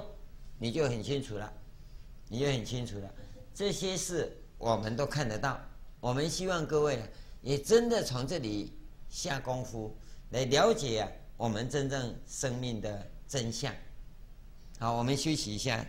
[0.59, 1.51] 你就很清楚了，
[2.27, 3.09] 你就很清楚了。
[3.55, 5.57] 这些事我们都看得到。
[6.01, 7.01] 我们希望各位
[7.41, 8.73] 也真的从这里
[9.09, 9.95] 下功夫
[10.31, 13.73] 来了解啊，我们真正生命的真相。
[14.79, 15.83] 好，我们休息一下。